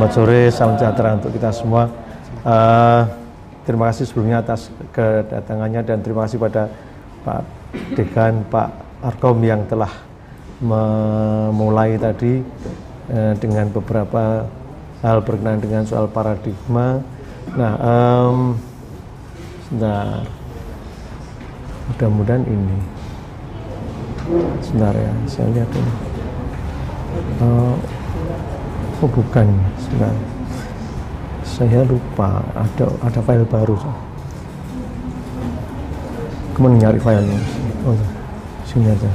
[0.00, 1.84] Selamat sore, salam sejahtera untuk kita semua.
[2.40, 3.04] Uh,
[3.68, 6.72] terima kasih sebelumnya atas kedatangannya dan terima kasih pada
[7.20, 7.44] Pak
[8.00, 9.92] Dekan, Pak Arkom yang telah
[10.64, 12.40] memulai tadi
[13.12, 14.48] uh, dengan beberapa
[15.04, 17.04] hal berkenaan dengan soal paradigma.
[17.52, 18.56] Nah, um,
[19.68, 20.24] sebentar.
[21.92, 22.78] Mudah-mudahan ini.
[24.64, 25.92] Sebentar ya, saya lihat ini.
[27.44, 27.76] Uh,
[29.00, 29.46] oh bukan
[29.80, 30.12] sebentar
[31.44, 32.40] saya lupa.
[32.54, 33.76] Ada ada file baru
[36.60, 37.40] kemudian nyari filenya
[37.88, 37.96] oh
[38.68, 39.08] sini aja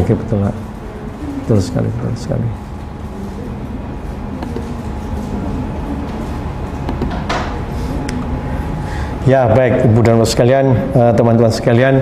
[0.00, 0.54] oke, okay, betul lah.
[1.44, 2.48] Betul sekali, betul sekali.
[9.26, 11.94] Ya, baik, Ibu dan Bapak sekalian, eh, teman-teman uh, sekalian,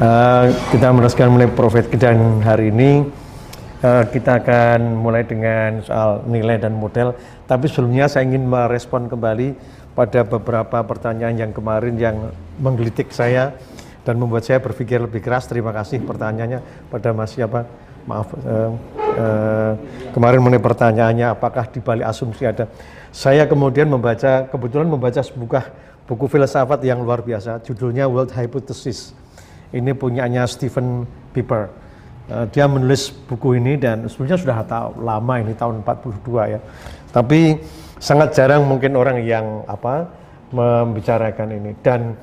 [0.00, 3.04] uh, kita meneruskan mulai profet dan hari ini
[3.84, 7.12] uh, kita akan mulai dengan soal nilai dan model.
[7.44, 9.52] Tapi sebelumnya saya ingin merespon kembali
[9.92, 13.52] pada beberapa pertanyaan yang kemarin yang menggelitik saya
[14.06, 15.50] dan membuat saya berpikir lebih keras.
[15.50, 17.66] Terima kasih pertanyaannya pada Mas siapa?
[18.06, 18.70] Maaf, eh,
[19.18, 19.72] eh,
[20.14, 22.70] kemarin mengenai pertanyaannya apakah di balik asumsi ada.
[23.10, 25.66] Saya kemudian membaca, kebetulan membaca sebuah
[26.06, 29.10] buku filsafat yang luar biasa, judulnya World Hypothesis.
[29.74, 31.02] Ini punyanya Stephen
[31.34, 31.66] Piper.
[32.26, 36.60] Uh, dia menulis buku ini dan sebenarnya sudah tahu lama ini tahun 42 ya.
[37.10, 37.58] Tapi
[38.02, 40.10] sangat jarang mungkin orang yang apa
[40.50, 42.14] membicarakan ini dan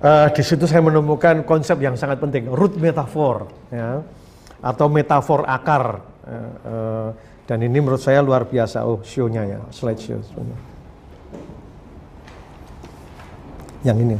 [0.00, 4.04] uh, di situ saya menemukan konsep yang sangat penting, root metafor, ya,
[4.60, 6.04] atau metafor akar.
[6.24, 7.10] Uh,
[7.48, 8.86] dan ini menurut saya luar biasa.
[8.86, 10.20] Oh, show-nya ya, slide show.
[13.82, 14.16] Yang ini.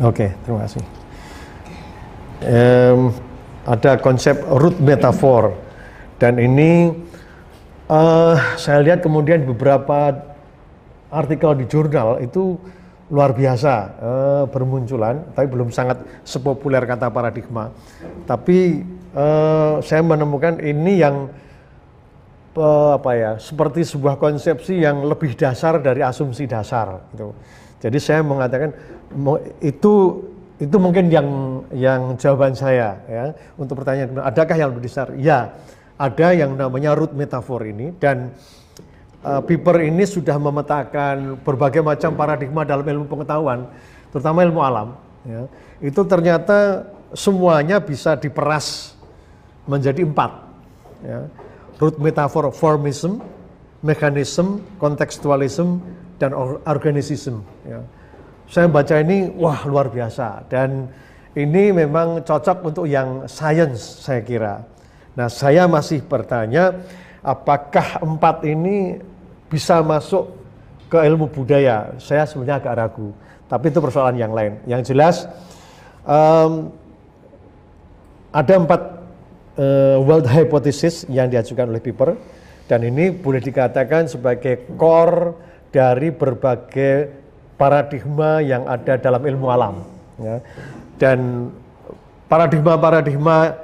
[0.00, 0.84] Oke, okay, terima kasih.
[2.40, 3.12] Um,
[3.68, 5.52] ada konsep root metafor
[6.16, 6.96] dan ini
[7.84, 10.24] uh, saya lihat kemudian beberapa
[11.12, 12.56] artikel di jurnal itu
[13.10, 17.74] luar biasa uh, bermunculan, tapi belum sangat sepopuler kata paradigma.
[18.24, 18.86] Tapi
[19.18, 21.26] uh, saya menemukan ini yang
[22.54, 27.02] uh, apa ya, seperti sebuah konsepsi yang lebih dasar dari asumsi dasar.
[27.10, 27.34] Gitu.
[27.82, 28.70] Jadi saya mengatakan
[29.58, 30.22] itu
[30.60, 31.28] itu mungkin yang
[31.72, 35.10] yang jawaban saya ya untuk pertanyaan adakah yang lebih dasar?
[35.18, 35.56] Ya,
[35.98, 38.30] ada yang namanya root metafor ini dan
[39.24, 43.68] uh, Piper ini sudah memetakan berbagai macam paradigma dalam ilmu pengetahuan,
[44.12, 44.96] terutama ilmu alam.
[45.24, 45.48] Ya.
[45.80, 48.96] Itu ternyata semuanya bisa diperas
[49.68, 50.32] menjadi empat.
[51.04, 51.28] Ya.
[51.80, 53.24] Root metafor formism,
[53.80, 55.80] mechanism, contextualism,
[56.20, 56.36] dan
[56.68, 57.40] organisism.
[57.64, 57.80] Ya.
[58.50, 60.44] Saya baca ini, wah luar biasa.
[60.50, 60.90] Dan
[61.38, 64.66] ini memang cocok untuk yang science saya kira.
[65.14, 66.82] Nah saya masih bertanya,
[67.22, 68.98] apakah empat ini
[69.50, 70.30] bisa masuk
[70.86, 71.98] ke ilmu budaya.
[71.98, 73.10] Saya sebenarnya agak ragu,
[73.50, 74.62] tapi itu persoalan yang lain.
[74.64, 75.16] Yang jelas
[76.06, 76.70] um,
[78.30, 78.80] ada empat
[79.58, 82.14] uh, world hypothesis yang diajukan oleh Piper
[82.70, 85.34] dan ini boleh dikatakan sebagai core
[85.74, 87.10] dari berbagai
[87.58, 89.82] paradigma yang ada dalam ilmu alam.
[90.22, 90.38] Ya.
[90.94, 91.50] Dan
[92.30, 93.58] paradigma-paradigma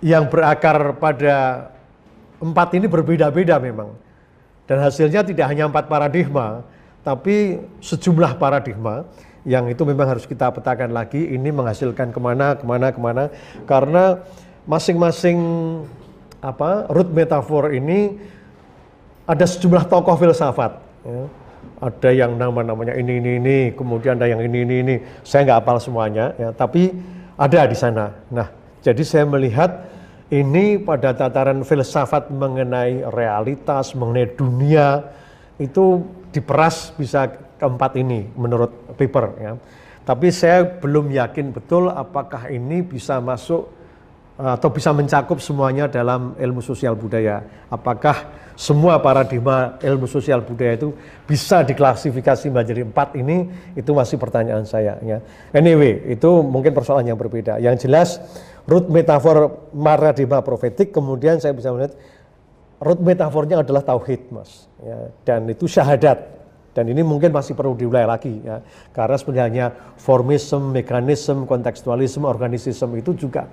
[0.00, 1.68] yang berakar pada
[2.40, 3.92] empat ini berbeda-beda memang.
[4.66, 6.62] Dan hasilnya tidak hanya empat paradigma,
[7.02, 9.04] tapi sejumlah paradigma
[9.42, 11.18] yang itu memang harus kita petakan lagi.
[11.18, 13.24] Ini menghasilkan ke mana, ke mana, ke mana.
[13.66, 14.22] Karena
[14.64, 15.38] masing-masing
[16.42, 18.18] apa root metafor ini
[19.26, 20.78] ada sejumlah tokoh filsafat.
[21.06, 21.22] Ya.
[21.82, 24.94] Ada yang nama-namanya ini, ini, ini, kemudian ada yang ini, ini, ini.
[25.26, 26.94] Saya nggak hafal semuanya, ya, tapi
[27.34, 28.14] ada di sana.
[28.30, 28.50] Nah,
[28.82, 29.82] jadi saya melihat
[30.32, 35.12] ini pada tataran filsafat mengenai realitas, mengenai dunia
[35.60, 36.00] itu
[36.32, 37.28] diperas bisa
[37.60, 39.52] keempat ini menurut paper ya.
[40.02, 43.68] Tapi saya belum yakin betul apakah ini bisa masuk
[44.40, 47.44] atau bisa mencakup semuanya dalam ilmu sosial budaya.
[47.68, 48.26] Apakah
[48.56, 50.96] semua paradigma ilmu sosial budaya itu
[51.28, 53.46] bisa diklasifikasi menjadi empat ini?
[53.78, 54.96] Itu masih pertanyaan saya.
[55.04, 55.20] Ya.
[55.54, 57.60] Anyway, itu mungkin persoalan yang berbeda.
[57.62, 58.18] Yang jelas
[58.66, 61.94] root metafor paradigma profetik, kemudian saya bisa melihat
[62.82, 64.66] root metafornya adalah tauhid, mas.
[64.82, 66.42] Ya, dan itu syahadat.
[66.72, 68.64] Dan ini mungkin masih perlu diurai lagi ya.
[68.96, 69.66] Karena sebenarnya
[70.00, 73.44] formism, mekanisme, kontekstualisme, organisisme itu juga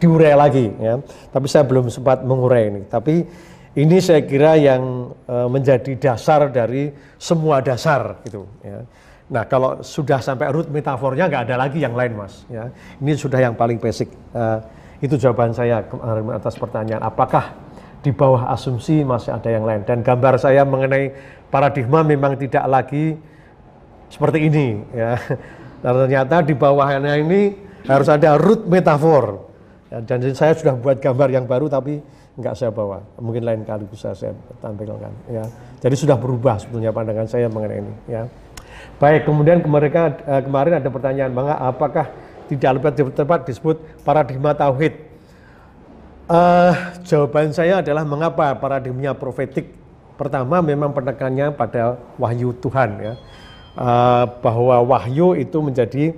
[0.00, 0.96] diurai lagi ya.
[1.28, 2.82] Tapi saya belum sempat mengurai ini.
[2.88, 3.28] Tapi
[3.76, 6.90] ini saya kira yang e, menjadi dasar dari
[7.20, 8.88] semua dasar gitu ya.
[9.30, 12.66] Nah kalau sudah sampai root metafornya nggak ada lagi yang lain mas ya.
[12.98, 14.10] Ini sudah yang paling basic.
[14.34, 14.42] E,
[15.00, 15.86] itu jawaban saya
[16.34, 17.54] atas pertanyaan apakah
[18.02, 19.86] di bawah asumsi masih ada yang lain.
[19.86, 21.14] Dan gambar saya mengenai
[21.46, 23.14] paradigma memang tidak lagi
[24.10, 25.14] seperti ini ya.
[25.80, 27.54] Dan ternyata di bawahnya ini
[27.86, 29.48] harus ada root metafor.
[29.90, 32.02] Ya, dan saya sudah buat gambar yang baru tapi
[32.36, 33.00] nggak saya bawa.
[33.18, 35.12] Mungkin lain kali bisa saya tampilkan.
[35.30, 35.44] Ya.
[35.80, 37.94] Jadi sudah berubah sebetulnya pandangan saya mengenai ini.
[38.06, 38.22] Ya.
[39.00, 42.06] Baik, kemudian mereka eh, kemarin ada pertanyaan, bang, apakah
[42.50, 45.08] tidak lebih tepat disebut paradigma tauhid?
[46.30, 46.70] Uh,
[47.02, 49.74] jawaban saya adalah mengapa paradigma profetik
[50.14, 53.14] pertama memang penekannya pada wahyu Tuhan ya,
[53.74, 56.14] uh, bahwa wahyu itu menjadi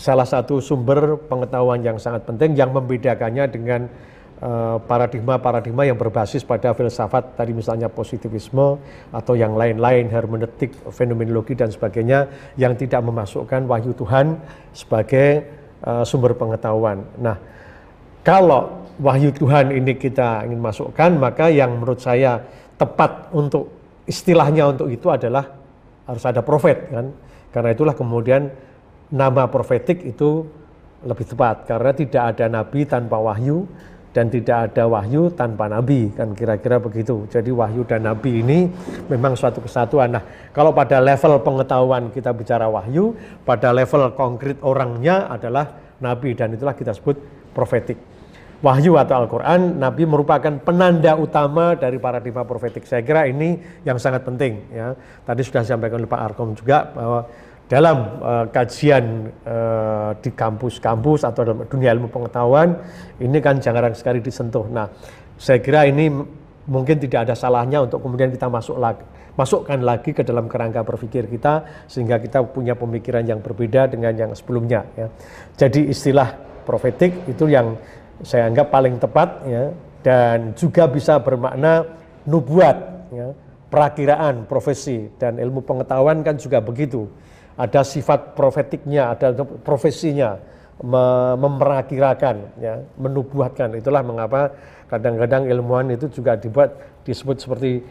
[0.00, 3.92] salah satu sumber pengetahuan yang sangat penting yang membedakannya dengan
[4.88, 8.80] paradigma-paradigma yang berbasis pada filsafat tadi misalnya positivisme
[9.12, 12.24] atau yang lain-lain hermeneutik, fenomenologi dan sebagainya
[12.56, 14.40] yang tidak memasukkan wahyu Tuhan
[14.72, 15.44] sebagai
[15.84, 17.04] uh, sumber pengetahuan.
[17.20, 17.36] Nah,
[18.24, 22.40] kalau wahyu Tuhan ini kita ingin masukkan, maka yang menurut saya
[22.80, 23.68] tepat untuk
[24.08, 25.52] istilahnya untuk itu adalah
[26.08, 27.12] harus ada profet kan.
[27.52, 28.48] Karena itulah kemudian
[29.12, 30.48] nama profetik itu
[31.00, 33.64] lebih tepat karena tidak ada nabi tanpa wahyu
[34.10, 37.30] dan tidak ada wahyu tanpa nabi kan kira-kira begitu.
[37.30, 38.66] Jadi wahyu dan nabi ini
[39.06, 40.18] memang suatu kesatuan.
[40.18, 43.14] Nah, kalau pada level pengetahuan kita bicara wahyu,
[43.46, 47.14] pada level konkret orangnya adalah nabi dan itulah kita sebut
[47.54, 47.98] profetik.
[48.60, 52.84] Wahyu atau Al-Qur'an nabi merupakan penanda utama dari paradigma profetik.
[52.84, 53.56] Saya kira ini
[53.88, 54.92] yang sangat penting ya.
[55.24, 57.24] Tadi sudah disampaikan oleh Pak Arkom juga bahwa
[57.70, 62.74] dalam uh, kajian uh, di kampus-kampus atau dalam dunia ilmu pengetahuan
[63.22, 64.66] ini kan jarang sekali disentuh.
[64.66, 64.90] Nah,
[65.38, 66.10] saya kira ini
[66.66, 69.06] mungkin tidak ada salahnya untuk kemudian kita masuk lagi,
[69.38, 74.34] masukkan lagi ke dalam kerangka berpikir kita sehingga kita punya pemikiran yang berbeda dengan yang
[74.34, 74.90] sebelumnya.
[74.98, 75.06] Ya.
[75.54, 76.34] Jadi istilah
[76.66, 77.78] profetik itu yang
[78.26, 79.70] saya anggap paling tepat ya
[80.02, 81.86] dan juga bisa bermakna
[82.26, 82.76] nubuat,
[83.14, 83.30] ya,
[83.70, 87.06] perakiraan, profesi dan ilmu pengetahuan kan juga begitu
[87.60, 90.40] ada sifat profetiknya, ada profesinya,
[91.36, 93.76] memerakirakan, ya, menubuatkan.
[93.76, 94.56] Itulah mengapa
[94.88, 96.72] kadang-kadang ilmuwan itu juga dibuat
[97.04, 97.84] disebut seperti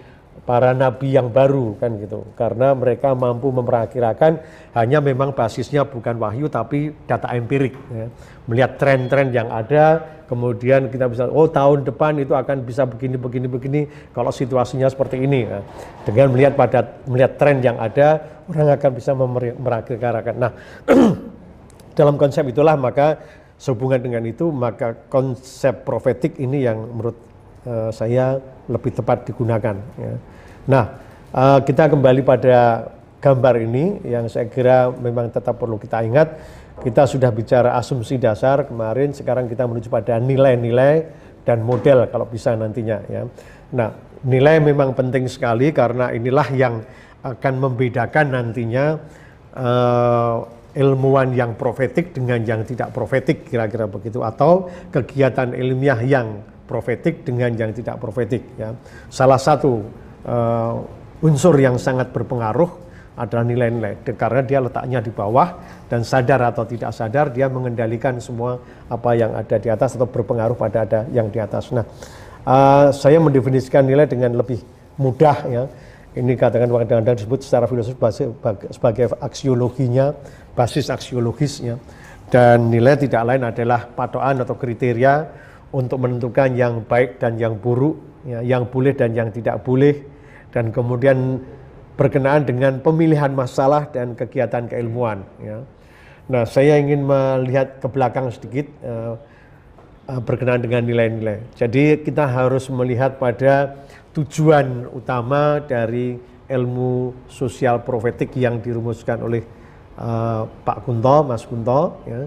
[0.44, 4.40] para nabi yang baru kan gitu karena mereka mampu memperakirakan
[4.74, 8.08] hanya memang basisnya bukan wahyu tapi data empirik ya.
[8.50, 13.48] melihat tren-tren yang ada kemudian kita bisa oh tahun depan itu akan bisa begini begini
[13.50, 13.82] begini
[14.14, 15.60] kalau situasinya seperti ini ya.
[16.06, 20.52] dengan melihat pada melihat tren yang ada orang akan bisa memperakirakan nah
[21.98, 23.22] dalam konsep itulah maka
[23.60, 27.29] sehubungan dengan itu maka konsep profetik ini yang menurut
[27.66, 28.40] uh, saya
[28.70, 29.76] lebih tepat digunakan.
[29.98, 30.14] Ya.
[30.70, 30.84] Nah,
[31.34, 32.88] uh, kita kembali pada
[33.20, 36.30] gambar ini yang saya kira memang tetap perlu kita ingat.
[36.80, 41.12] Kita sudah bicara asumsi dasar kemarin, sekarang kita menuju pada nilai-nilai
[41.44, 43.04] dan model kalau bisa nantinya.
[43.12, 43.28] Ya.
[43.76, 43.92] Nah,
[44.24, 46.80] nilai memang penting sekali karena inilah yang
[47.20, 48.96] akan membedakan nantinya
[49.60, 56.40] uh, ilmuwan yang profetik dengan yang tidak profetik kira-kira begitu atau kegiatan ilmiah yang
[56.70, 58.78] profetik dengan yang tidak profetik ya.
[59.10, 59.82] Salah satu
[60.30, 60.78] uh,
[61.26, 62.70] unsur yang sangat berpengaruh
[63.20, 65.60] adalah nilai-nilai karena dia letaknya di bawah
[65.92, 70.56] dan sadar atau tidak sadar dia mengendalikan semua apa yang ada di atas atau berpengaruh
[70.56, 71.74] pada ada yang di atas.
[71.74, 71.84] Nah,
[72.48, 74.62] uh, saya mendefinisikan nilai dengan lebih
[75.02, 75.64] mudah ya.
[76.10, 78.34] Ini katakan kadang-kadang disebut secara filosofis
[78.74, 80.16] sebagai aksiologinya,
[80.58, 81.78] basis aksiologisnya.
[82.30, 85.14] Dan nilai tidak lain adalah patokan atau kriteria
[85.70, 90.02] untuk menentukan yang baik dan yang buruk, ya, yang boleh dan yang tidak boleh,
[90.50, 91.42] dan kemudian
[91.94, 95.22] berkenaan dengan pemilihan masalah dan kegiatan keilmuan.
[95.44, 95.62] Ya.
[96.30, 99.18] Nah, saya ingin melihat ke belakang sedikit uh,
[100.10, 101.44] uh, berkenaan dengan nilai-nilai.
[101.58, 103.84] Jadi kita harus melihat pada
[104.16, 106.18] tujuan utama dari
[106.50, 109.44] ilmu sosial profetik yang dirumuskan oleh
[110.02, 112.02] uh, Pak Kunto, Mas Kunto.
[112.10, 112.26] Ya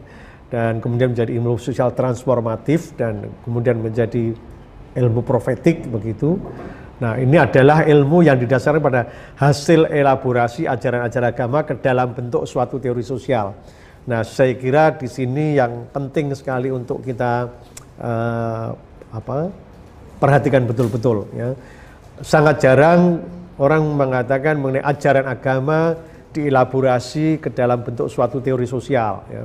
[0.53, 4.37] dan kemudian menjadi ilmu sosial transformatif dan kemudian menjadi
[4.93, 6.37] ilmu profetik begitu.
[7.01, 9.03] Nah, ini adalah ilmu yang didasarkan pada
[9.41, 13.57] hasil elaborasi ajaran-ajaran agama ke dalam bentuk suatu teori sosial.
[14.07, 17.49] Nah, saya kira di sini yang penting sekali untuk kita
[17.99, 18.69] uh,
[19.09, 19.51] apa
[20.21, 21.57] perhatikan betul-betul ya.
[22.23, 23.25] Sangat jarang
[23.57, 25.97] orang mengatakan mengenai ajaran agama
[26.33, 29.23] dielaborasi ke dalam bentuk suatu teori sosial.
[29.29, 29.43] Ya.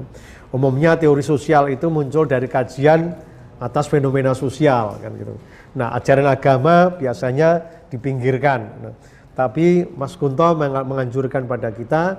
[0.54, 3.12] Umumnya teori sosial itu muncul dari kajian
[3.58, 5.36] atas fenomena sosial kan gitu.
[5.75, 7.62] Nah ajaran agama biasanya
[7.92, 8.60] dipinggirkan.
[8.80, 8.94] Nah,
[9.38, 12.18] tapi Mas Kunto menganjurkan pada kita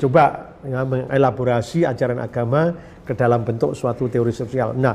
[0.00, 4.76] coba ya, mengelaborasi ajaran agama ke dalam bentuk suatu teori sosial.
[4.76, 4.94] Nah,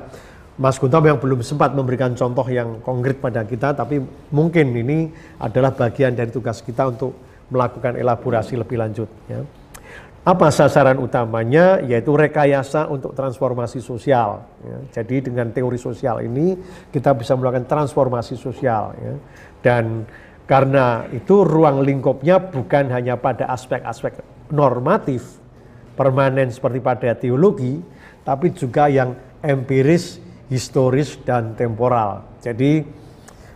[0.56, 4.00] Mas Gunto yang belum sempat memberikan contoh yang konkret pada kita, tapi
[4.32, 7.12] mungkin ini adalah bagian dari tugas kita untuk
[7.52, 9.10] melakukan elaborasi lebih lanjut.
[9.28, 9.44] Ya.
[10.26, 11.78] Apa sasaran utamanya?
[11.86, 14.42] Yaitu rekayasa untuk transformasi sosial.
[14.66, 14.78] Ya.
[14.98, 16.58] Jadi dengan teori sosial ini
[16.90, 18.98] kita bisa melakukan transformasi sosial.
[18.98, 19.14] Ya.
[19.62, 20.10] Dan
[20.50, 25.38] karena itu ruang lingkupnya bukan hanya pada aspek-aspek normatif,
[25.94, 27.78] permanen seperti pada teologi,
[28.26, 29.14] tapi juga yang
[29.46, 30.18] empiris,
[30.50, 32.26] historis dan temporal.
[32.42, 32.82] Jadi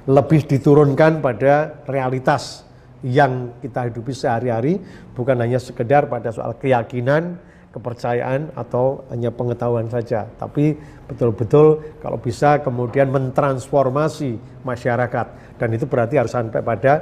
[0.06, 2.69] lebih diturunkan pada realitas
[3.06, 4.80] yang kita hidupi sehari-hari
[5.16, 7.40] bukan hanya sekedar pada soal keyakinan,
[7.70, 10.74] kepercayaan atau hanya pengetahuan saja, tapi
[11.06, 16.94] betul-betul kalau bisa kemudian mentransformasi masyarakat dan itu berarti harus sampai pada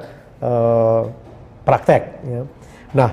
[0.44, 1.08] uh,
[1.64, 2.04] praktek.
[2.28, 2.42] Ya.
[2.94, 3.10] Nah,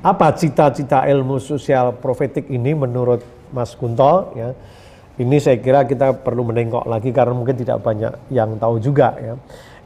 [0.00, 3.20] apa cita-cita ilmu sosial profetik ini menurut
[3.52, 4.32] Mas Kunto?
[4.32, 4.56] Ya,
[5.18, 9.34] ini saya kira kita perlu menengok lagi karena mungkin tidak banyak yang tahu juga ya.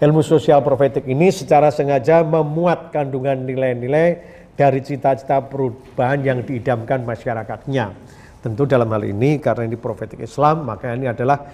[0.03, 4.19] Ilmu sosial profetik ini secara sengaja memuat kandungan nilai-nilai
[4.59, 7.95] dari cita-cita perubahan yang diidamkan masyarakatnya.
[8.43, 11.47] Tentu dalam hal ini karena ini profetik Islam, maka ini adalah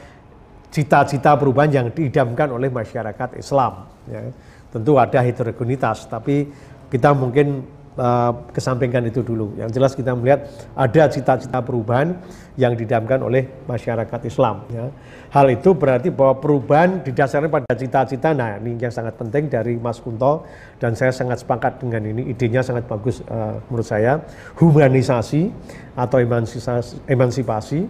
[0.73, 3.85] cita-cita perubahan yang diidamkan oleh masyarakat Islam.
[4.09, 4.33] Ya.
[4.73, 6.49] Tentu ada heterogenitas, tapi
[6.88, 9.52] kita mungkin uh, kesampingkan itu dulu.
[9.59, 12.17] Yang jelas kita melihat ada cita-cita perubahan
[12.55, 14.64] yang didamkan oleh masyarakat Islam.
[14.71, 14.90] Ya.
[15.28, 18.33] Hal itu berarti bahwa perubahan didasarkan pada cita-cita.
[18.33, 20.49] Nah ini yang sangat penting dari Mas Kunto
[20.81, 22.33] dan saya sangat sepakat dengan ini.
[22.33, 24.25] Idenya sangat bagus uh, menurut saya.
[24.57, 25.52] Humanisasi
[25.99, 27.81] atau emansipasi, emansipasi,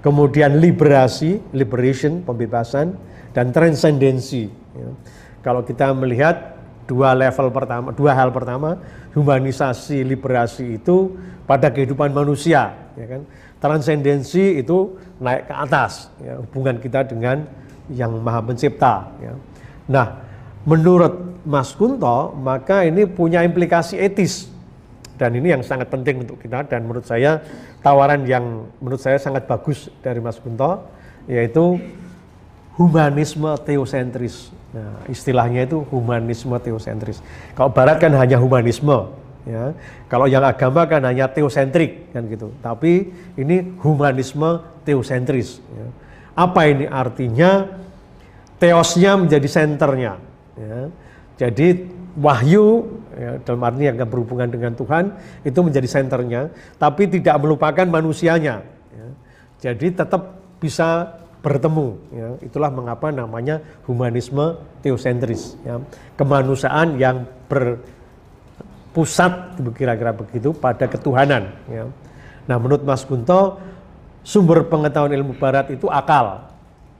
[0.00, 2.96] kemudian liberasi, liberation, pembebasan,
[3.36, 4.48] dan transendensi.
[4.72, 4.90] Ya.
[5.44, 6.55] Kalau kita melihat
[6.86, 8.78] dua level pertama, dua hal pertama,
[9.12, 13.22] humanisasi, liberasi itu pada kehidupan manusia, ya kan.
[13.56, 17.42] Transendensi itu naik ke atas, ya, hubungan kita dengan
[17.90, 19.10] yang maha pencipta.
[19.18, 19.32] Ya.
[19.90, 20.22] Nah,
[20.66, 24.50] menurut Mas Kunto, maka ini punya implikasi etis.
[25.16, 27.40] Dan ini yang sangat penting untuk kita dan menurut saya
[27.80, 30.84] tawaran yang menurut saya sangat bagus dari Mas Kunto,
[31.24, 31.80] yaitu
[32.76, 34.52] humanisme teosentris.
[34.76, 37.24] Nah, istilahnya itu humanisme teosentris.
[37.56, 39.08] Kalau barat kan hanya humanisme,
[39.48, 39.72] ya.
[40.04, 42.52] Kalau yang agama kan hanya teosentrik kan gitu.
[42.60, 43.08] Tapi
[43.40, 45.64] ini humanisme teosentris.
[45.72, 45.86] Ya.
[46.36, 47.64] Apa ini artinya?
[48.60, 50.20] Teosnya menjadi senternya.
[50.60, 50.92] Ya.
[51.40, 57.88] Jadi wahyu ya, dalam arti yang berhubungan dengan Tuhan itu menjadi senternya, tapi tidak melupakan
[57.88, 58.60] manusianya.
[58.92, 59.08] Ya.
[59.72, 61.16] Jadi tetap bisa
[61.46, 61.94] bertemu.
[62.10, 62.34] Ya.
[62.42, 65.54] Itulah mengapa namanya humanisme teosentris.
[65.62, 65.78] Ya.
[66.18, 67.94] Kemanusiaan yang berpusat,
[69.78, 71.54] kira-kira begitu, pada ketuhanan.
[71.70, 71.86] Ya.
[72.50, 73.62] Nah, menurut Mas Kunto,
[74.26, 76.50] sumber pengetahuan ilmu Barat itu akal.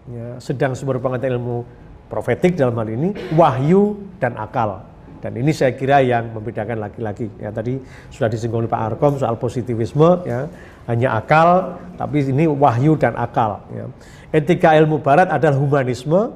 [0.06, 0.38] Ya.
[0.38, 1.66] Sedang sumber pengetahuan ilmu
[2.06, 4.86] profetik dalam hal ini wahyu dan akal.
[5.26, 7.26] Dan ini saya kira yang membedakan laki-laki.
[7.42, 7.82] Ya tadi
[8.14, 10.46] sudah disinggung oleh Pak Arkom soal positivisme, ya
[10.86, 13.58] hanya akal, tapi ini wahyu dan akal.
[13.74, 13.90] Ya.
[14.30, 16.30] Etika ilmu Barat adalah humanisme,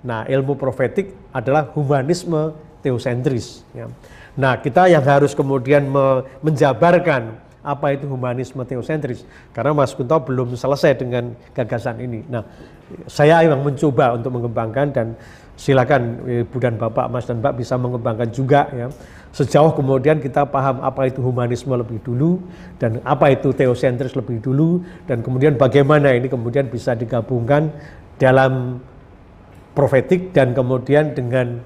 [0.00, 3.60] nah ilmu profetik adalah humanisme teosentris.
[3.76, 3.92] Ya.
[4.40, 10.56] Nah kita yang harus kemudian me menjabarkan apa itu humanisme teosentris, karena Mas Kunto belum
[10.56, 12.24] selesai dengan gagasan ini.
[12.24, 12.40] Nah
[13.04, 15.06] saya yang mencoba untuk mengembangkan dan
[15.60, 18.88] silakan Ibu dan Bapak, Mas dan Mbak bisa mengembangkan juga ya.
[19.30, 22.40] Sejauh kemudian kita paham apa itu humanisme lebih dulu
[22.80, 27.70] dan apa itu teosentris lebih dulu dan kemudian bagaimana ini kemudian bisa digabungkan
[28.18, 28.82] dalam
[29.76, 31.62] profetik dan kemudian dengan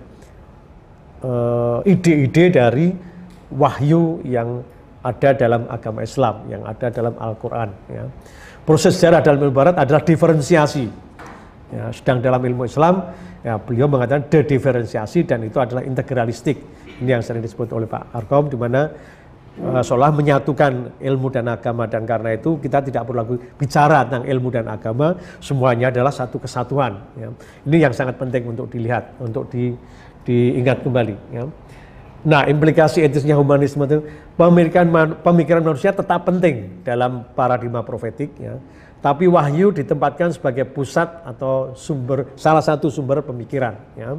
[1.24, 2.86] eh, ide-ide uh, dari
[3.48, 4.60] wahyu yang
[5.00, 7.68] ada dalam agama Islam, yang ada dalam Al-Quran.
[7.88, 8.04] Ya.
[8.64, 10.88] Proses sejarah dalam ilmu barat adalah diferensiasi.
[11.72, 13.08] Ya, sedang dalam ilmu Islam
[13.44, 16.56] Ya, beliau mengatakan dediferensiasi dan itu adalah integralistik.
[17.04, 18.88] Ini yang sering disebut oleh Pak Arkom di mana
[19.60, 24.24] uh, seolah menyatukan ilmu dan agama dan karena itu kita tidak perlu lagi bicara tentang
[24.24, 27.04] ilmu dan agama, semuanya adalah satu kesatuan.
[27.20, 27.28] Ya.
[27.68, 29.76] Ini yang sangat penting untuk dilihat, untuk di,
[30.24, 31.16] diingat kembali.
[31.36, 31.44] Ya.
[32.24, 34.08] Nah, implikasi etisnya humanisme itu
[34.40, 38.32] pemikiran, pemikiran manusia tetap penting dalam paradigma profetik.
[38.40, 38.56] Ya
[39.04, 44.16] tapi wahyu ditempatkan sebagai pusat atau sumber salah satu sumber pemikiran ya.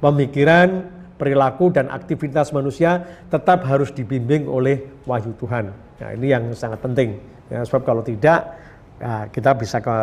[0.00, 0.88] Pemikiran
[1.20, 5.68] perilaku dan aktivitas manusia tetap harus dibimbing oleh wahyu Tuhan.
[6.00, 7.20] Nah, ini yang sangat penting.
[7.52, 8.48] Ya, sebab kalau tidak,
[8.96, 9.96] ya, kita bisa ke,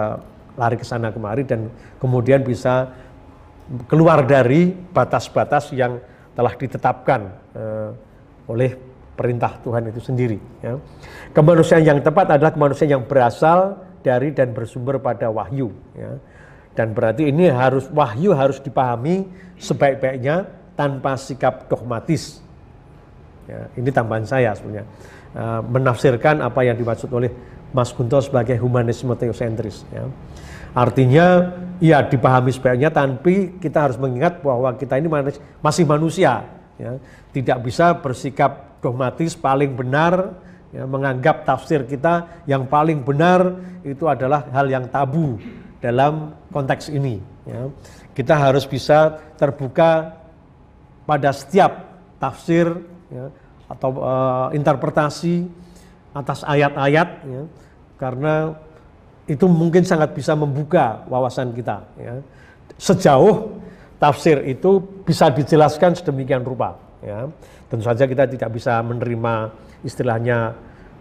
[0.54, 2.94] lari ke sana kemari dan kemudian bisa
[3.90, 5.98] keluar dari batas-batas yang
[6.38, 7.22] telah ditetapkan
[7.58, 7.90] uh,
[8.48, 8.78] oleh
[9.18, 10.40] perintah Tuhan itu sendiri.
[10.64, 10.80] Ya.
[11.36, 15.72] Kemanusiaan yang tepat adalah kemanusiaan yang berasal dari dan bersumber pada wahyu.
[15.96, 16.18] Ya.
[16.72, 19.28] Dan berarti ini harus wahyu harus dipahami
[19.60, 22.40] sebaik-baiknya tanpa sikap dogmatis.
[23.46, 24.88] Ya, ini tambahan saya sebenarnya.
[25.32, 27.32] Uh, menafsirkan apa yang dimaksud oleh
[27.72, 29.88] Mas Gunto sebagai humanisme teosentris.
[29.92, 30.08] Ya.
[30.72, 35.08] Artinya ya dipahami sebaiknya tapi kita harus mengingat bahwa kita ini
[35.60, 36.48] masih manusia.
[36.80, 37.00] Ya.
[37.32, 40.36] Tidak bisa bersikap dogmatis paling benar,
[40.72, 45.38] ya, menganggap tafsir kita yang paling benar itu adalah hal yang tabu
[45.84, 47.20] dalam konteks ini.
[47.48, 47.68] Ya.
[48.12, 50.20] Kita harus bisa terbuka
[51.08, 52.68] pada setiap tafsir
[53.12, 53.32] ya,
[53.72, 55.48] atau uh, interpretasi
[56.12, 57.44] atas ayat-ayat, ya,
[57.96, 58.52] karena
[59.32, 61.88] itu mungkin sangat bisa membuka wawasan kita.
[61.96, 62.20] Ya.
[62.76, 63.56] Sejauh
[63.96, 66.76] tafsir itu bisa dijelaskan sedemikian rupa.
[67.02, 67.28] Ya.
[67.68, 70.54] Tentu saja kita tidak bisa menerima istilahnya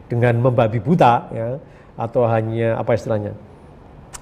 [0.08, 1.48] dengan membabi buta, ya,
[1.94, 3.36] atau hanya apa istilahnya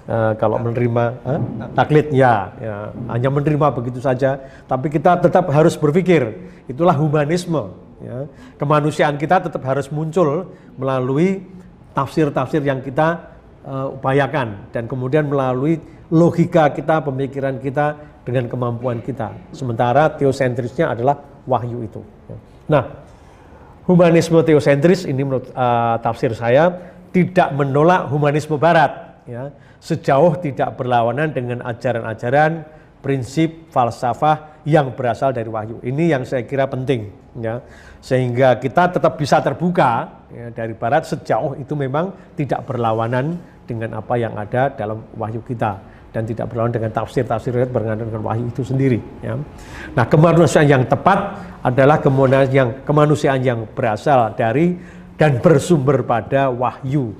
[0.08, 1.40] Uh, kalau menerima uh,
[1.76, 4.40] taklid ya, ya, hanya menerima begitu saja.
[4.64, 7.76] Tapi kita tetap harus berpikir, itulah humanisme.
[8.00, 8.24] Ya.
[8.56, 10.48] Kemanusiaan kita tetap harus muncul
[10.80, 11.44] melalui
[11.92, 13.36] tafsir-tafsir yang kita
[13.68, 15.76] uh, upayakan dan kemudian melalui
[16.08, 19.36] logika kita, pemikiran kita dengan kemampuan kita.
[19.52, 22.04] Sementara teosentrisnya adalah wahyu itu.
[22.68, 22.84] Nah,
[23.88, 26.68] humanisme teosentris ini menurut uh, tafsir saya
[27.08, 29.24] tidak menolak humanisme Barat.
[29.24, 32.66] Ya sejauh tidak berlawanan dengan ajaran-ajaran
[32.98, 35.78] prinsip falsafah yang berasal dari wahyu.
[35.86, 37.62] Ini yang saya kira penting ya.
[38.02, 44.14] Sehingga kita tetap bisa terbuka ya, dari barat sejauh itu memang tidak berlawanan dengan apa
[44.18, 49.00] yang ada dalam wahyu kita dan tidak berlawanan dengan tafsir-tafsir berkaitan dengan wahyu itu sendiri
[49.20, 49.36] ya.
[49.92, 54.78] Nah, kemanusiaan yang tepat adalah kemanusiaan yang kemanusiaan yang berasal dari
[55.20, 57.12] dan bersumber pada wahyu.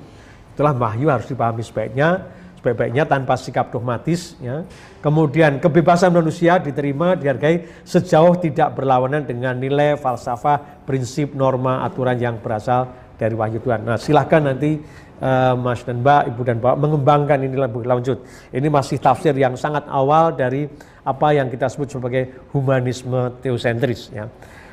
[0.55, 4.67] Itulah wahyu harus dipahami sebaiknya sebaik-baiknya tanpa sikap dogmatis ya.
[4.99, 12.35] Kemudian kebebasan manusia diterima dihargai sejauh tidak berlawanan dengan nilai falsafah, prinsip, norma, aturan yang
[12.43, 13.87] berasal dari wahyu Tuhan.
[13.87, 14.79] Nah, silahkan nanti
[15.19, 18.23] uh, Mas dan Mbak, Ibu dan Bapak mengembangkan ini lebih lanjut.
[18.51, 20.67] Ini masih tafsir yang sangat awal dari
[21.03, 24.27] apa yang kita sebut sebagai humanisme teosentris ya.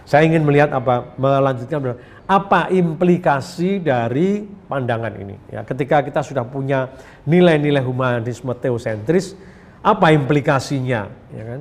[0.06, 1.98] Saya ingin melihat apa melanjutkan
[2.30, 5.34] apa implikasi dari pandangan ini.
[5.50, 6.94] Ya, ketika kita sudah punya
[7.26, 9.34] nilai-nilai humanisme teosentris,
[9.82, 11.10] apa implikasinya?
[11.34, 11.60] Ya kan?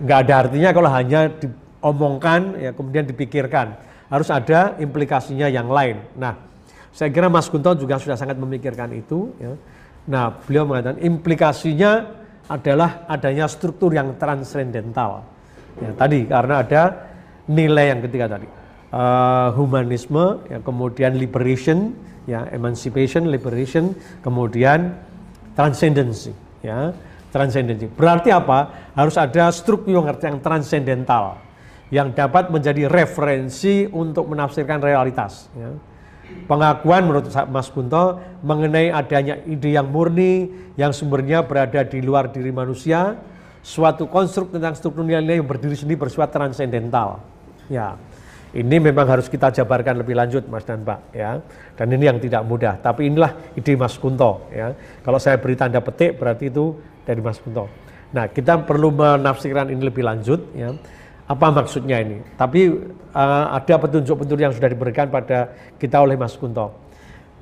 [0.00, 3.76] Nggak ada artinya kalau hanya diomongkan, ya kemudian dipikirkan.
[4.08, 6.00] Harus ada implikasinya yang lain.
[6.16, 6.53] Nah,
[6.94, 9.34] saya kira Mas Kunto juga sudah sangat memikirkan itu.
[9.42, 9.58] Ya.
[10.06, 15.26] Nah, beliau mengatakan implikasinya adalah adanya struktur yang transcendental.
[15.82, 16.82] Ya, tadi karena ada
[17.50, 18.46] nilai yang ketiga tadi
[18.94, 21.92] uh, humanisme ya kemudian liberation
[22.24, 23.92] ya emancipation liberation
[24.24, 24.96] kemudian
[25.52, 26.32] transcendency
[26.64, 26.94] ya
[27.28, 31.36] transcendency berarti apa harus ada struktur yang transcendental
[31.92, 35.68] yang dapat menjadi referensi untuk menafsirkan realitas ya.
[36.44, 42.52] Pengakuan menurut Mas Kunto mengenai adanya ide yang murni yang sumbernya berada di luar diri
[42.52, 43.16] manusia
[43.64, 47.34] suatu konstruk tentang struktur nilai yang berdiri sendiri bersifat transcendental
[47.72, 47.96] Ya,
[48.52, 51.40] ini memang harus kita jabarkan lebih lanjut Mas dan Pak ya.
[51.74, 54.76] Dan ini yang tidak mudah, tapi inilah ide Mas Kunto ya.
[55.00, 56.76] Kalau saya beri tanda petik berarti itu
[57.08, 57.72] dari Mas Kunto.
[58.14, 60.70] Nah, kita perlu menafsirkan ini lebih lanjut ya.
[61.24, 62.20] Apa maksudnya ini?
[62.36, 62.68] Tapi
[63.16, 66.76] uh, ada petunjuk-petunjuk yang sudah diberikan pada kita oleh Mas Kunto.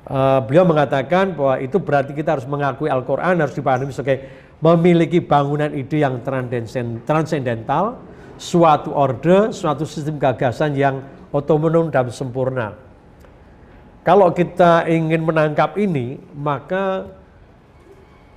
[0.03, 4.27] Uh, beliau mengatakan bahwa itu berarti kita harus mengakui Al-Quran harus dipahami sebagai
[4.63, 6.23] memiliki bangunan ide yang
[7.03, 7.99] transendental,
[8.39, 11.03] suatu orde, suatu sistem gagasan yang
[11.35, 12.79] otonom dan sempurna.
[14.03, 17.07] Kalau kita ingin menangkap ini, maka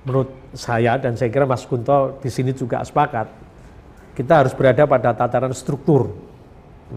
[0.03, 3.46] menurut saya dan saya kira Mas Kunto di sini juga sepakat,
[4.17, 6.09] kita harus berada pada tataran struktur.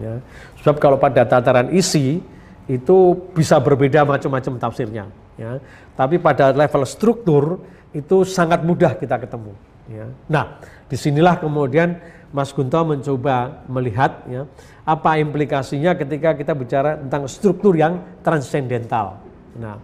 [0.01, 0.17] Ya.
[0.57, 2.17] Sebab kalau pada tataran isi
[2.65, 2.97] itu
[3.37, 5.05] bisa berbeda macam-macam tafsirnya.
[5.37, 5.61] Ya.
[5.93, 7.61] Tapi pada level struktur
[7.93, 9.53] itu sangat mudah kita ketemu.
[9.85, 10.09] Ya.
[10.25, 10.57] Nah,
[10.89, 14.47] di sinilah kemudian Mas Gunto mencoba melihat ya,
[14.87, 19.19] apa implikasinya ketika kita bicara tentang struktur yang transendental.
[19.59, 19.75] Nah,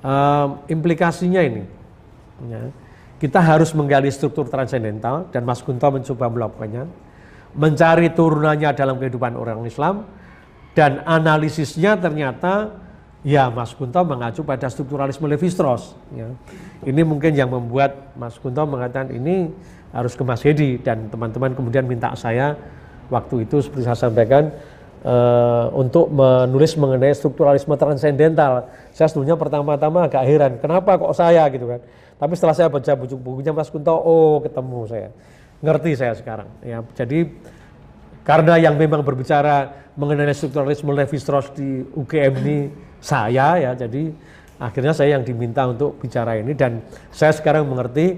[0.00, 1.68] um, implikasinya ini,
[2.48, 2.72] ya,
[3.16, 7.08] kita harus menggali struktur transendental dan Mas Gunto mencoba melakukannya.
[7.56, 10.04] mencari turunannya dalam kehidupan orang Islam
[10.76, 12.68] dan analisisnya ternyata
[13.24, 15.96] ya Mas Kunto mengacu pada strukturalisme Levi-Strauss.
[16.12, 16.28] Ya.
[16.84, 19.48] Ini mungkin yang membuat Mas Kunto mengatakan ini
[19.90, 22.52] harus ke Mas Hedi dan teman-teman kemudian minta saya
[23.08, 24.52] waktu itu seperti saya sampaikan
[25.04, 28.70] uh, untuk menulis mengenai strukturalisme transendental.
[28.94, 31.80] Saya sebetulnya pertama-tama agak heran, kenapa kok saya gitu kan.
[32.16, 35.08] Tapi setelah saya baca buku-bukunya Mas Kunto, oh ketemu saya,
[35.60, 36.48] ngerti saya sekarang.
[36.64, 37.28] Ya, jadi
[38.24, 42.58] karena yang memang berbicara mengenai strukturalisme Levi-Strauss di UGM ini
[42.98, 44.10] saya ya, jadi
[44.56, 46.80] akhirnya saya yang diminta untuk bicara ini dan
[47.12, 48.16] saya sekarang mengerti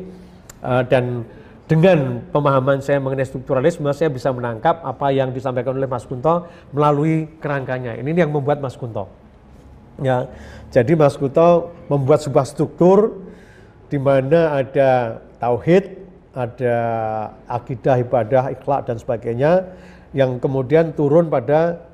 [0.62, 1.26] uh, dan
[1.68, 7.28] dengan pemahaman saya mengenai strukturalisme, saya bisa menangkap apa yang disampaikan oleh Mas Kunto melalui
[7.44, 7.92] kerangkanya.
[8.00, 9.04] Ini yang membuat Mas Kunto.
[10.00, 10.32] Ya,
[10.72, 13.20] jadi Mas Kunto membuat sebuah struktur
[13.92, 16.76] di mana ada tauhid, ada
[17.44, 19.68] akidah, ibadah, ikhlak dan sebagainya
[20.16, 21.84] yang kemudian turun pada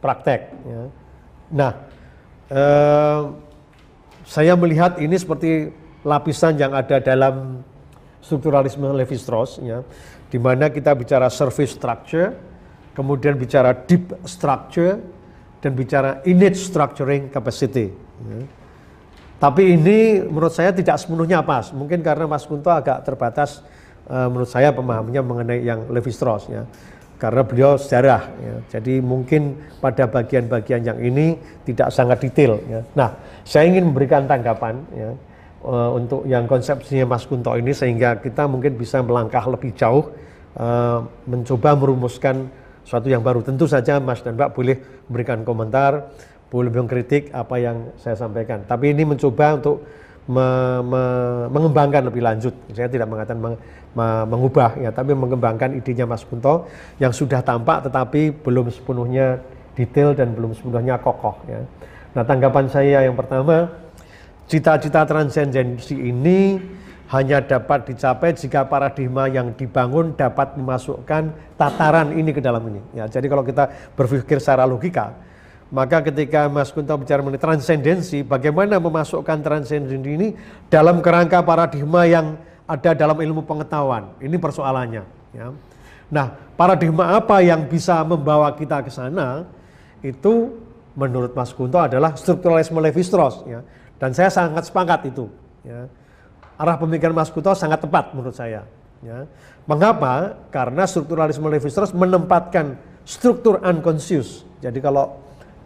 [0.00, 0.48] praktek.
[0.64, 0.82] Ya.
[1.52, 1.72] Nah,
[2.48, 3.20] eh,
[4.24, 5.68] saya melihat ini seperti
[6.00, 7.60] lapisan yang ada dalam
[8.28, 9.80] strukturalisme Levi-Strauss ya,
[10.28, 12.36] di mana kita bicara surface structure,
[12.92, 15.00] kemudian bicara deep structure,
[15.64, 17.88] dan bicara innate structuring capacity.
[18.28, 18.38] Ya.
[19.38, 23.62] Tapi ini menurut saya tidak sepenuhnya pas, mungkin karena Mas Kunto agak terbatas
[24.10, 26.66] uh, menurut saya pemahamannya mengenai yang Levi-Strauss ya.
[27.18, 28.54] Karena beliau sejarah, ya.
[28.78, 31.34] jadi mungkin pada bagian-bagian yang ini
[31.66, 32.62] tidak sangat detail.
[32.70, 32.86] Ya.
[32.94, 35.10] Nah, saya ingin memberikan tanggapan ya,
[35.64, 40.12] uh, untuk yang konsepsinya Mas Kunto ini sehingga kita mungkin bisa melangkah lebih jauh
[40.58, 42.50] uh, mencoba merumuskan
[42.86, 43.44] suatu yang baru.
[43.44, 44.76] Tentu saja Mas dan Mbak boleh
[45.08, 46.08] memberikan komentar,
[46.48, 48.64] boleh mengkritik apa yang saya sampaikan.
[48.64, 49.84] Tapi ini mencoba untuk
[50.28, 50.46] me,
[50.84, 51.02] me,
[51.52, 52.54] mengembangkan lebih lanjut.
[52.72, 53.56] Saya tidak mengatakan meng,
[53.92, 59.40] me, mengubah ya, tapi mengembangkan idenya Mas Kunto yang sudah tampak tetapi belum sepenuhnya
[59.76, 61.60] detail dan belum sepenuhnya kokoh ya.
[62.16, 63.68] Nah, tanggapan saya yang pertama
[64.48, 66.56] Cita-cita transendensi ini
[67.12, 72.80] hanya dapat dicapai jika paradigma yang dibangun dapat memasukkan tataran ini ke dalam ini.
[72.96, 75.12] Ya, jadi kalau kita berpikir secara logika,
[75.68, 80.32] maka ketika Mas Kunto bicara mengenai transendensi, bagaimana memasukkan transendensi ini
[80.72, 84.16] dalam kerangka paradigma yang ada dalam ilmu pengetahuan?
[84.16, 85.04] Ini persoalannya.
[85.36, 85.52] Ya.
[86.08, 89.44] Nah, paradigma apa yang bisa membawa kita ke sana?
[90.00, 90.56] Itu
[90.96, 93.44] menurut Mas Kunto adalah strukturalisme Levi-Strauss.
[93.44, 93.60] Ya
[93.98, 95.26] dan saya sangat sepakat itu.
[95.66, 95.90] Ya.
[96.58, 98.66] Arah pemikiran Mas Kuto sangat tepat menurut saya.
[99.02, 99.26] Ya.
[99.68, 100.38] Mengapa?
[100.50, 104.42] Karena strukturalisme Levi-Strauss menempatkan struktur unconscious.
[104.58, 105.18] Jadi kalau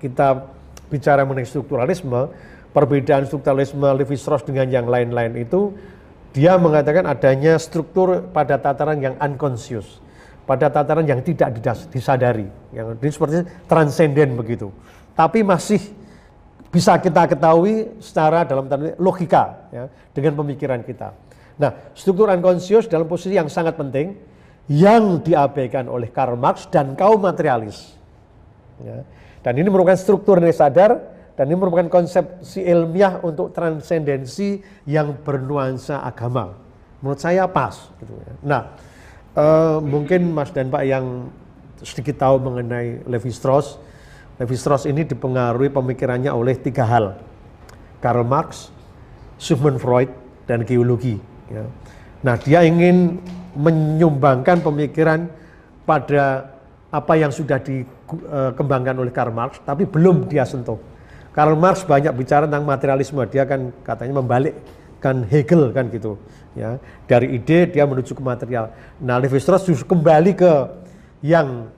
[0.03, 0.49] kita
[0.93, 2.29] bicara mengenai strukturalisme,
[2.77, 5.73] perbedaan strukturalisme Levi-Strauss dengan yang lain-lain itu,
[6.33, 10.01] dia mengatakan adanya struktur pada tataran yang unconscious,
[10.49, 11.61] pada tataran yang tidak
[11.93, 14.73] disadari, yang ini seperti transenden begitu.
[15.13, 16.02] Tapi masih
[16.73, 21.13] bisa kita ketahui secara dalam tanda logika ya, dengan pemikiran kita.
[21.61, 24.17] Nah, struktur unconscious dalam posisi yang sangat penting
[24.73, 27.93] yang diabaikan oleh Karl Marx dan kaum materialis.
[28.81, 29.05] Ya.
[29.45, 30.97] Dan ini merupakan struktur yang sadar
[31.37, 36.57] dan ini merupakan konsepsi ilmiah untuk transendensi yang bernuansa agama.
[37.05, 37.91] Menurut saya pas.
[38.01, 38.33] Gitu ya.
[38.47, 38.63] Nah,
[39.37, 41.29] uh, mungkin Mas dan Pak yang
[41.83, 43.77] sedikit tahu mengenai Levi Strauss,
[44.43, 47.15] Levi Strauss ini dipengaruhi pemikirannya oleh tiga hal.
[48.03, 48.75] Karl Marx,
[49.39, 50.11] Sigmund Freud,
[50.51, 51.23] dan geologi.
[51.47, 51.63] Ya.
[52.27, 53.23] Nah, dia ingin
[53.55, 55.31] menyumbangkan pemikiran
[55.87, 56.51] pada
[56.91, 60.83] apa yang sudah dikembangkan oleh Karl Marx, tapi belum dia sentuh.
[61.31, 66.19] Karl Marx banyak bicara tentang materialisme, dia kan katanya membalikkan Hegel kan gitu.
[66.59, 68.75] Ya, dari ide dia menuju ke material.
[68.99, 70.53] Nah, Levi Strauss justru kembali ke
[71.23, 71.71] yang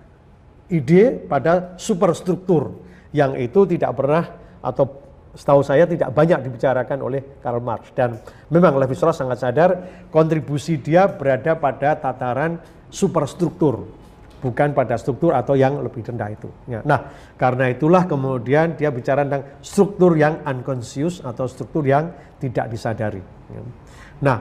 [0.72, 2.80] ide pada superstruktur
[3.12, 4.24] yang itu tidak pernah
[4.64, 9.70] atau setahu saya tidak banyak dibicarakan oleh Karl Marx dan memang Levi Strauss sangat sadar
[10.08, 14.04] kontribusi dia berada pada tataran superstruktur
[14.44, 16.52] bukan pada struktur atau yang lebih rendah itu.
[16.68, 16.84] Ya.
[16.84, 17.08] Nah,
[17.40, 23.24] karena itulah kemudian dia bicara tentang struktur yang unconscious atau struktur yang tidak disadari.
[23.48, 23.60] Ya.
[24.20, 24.36] Nah,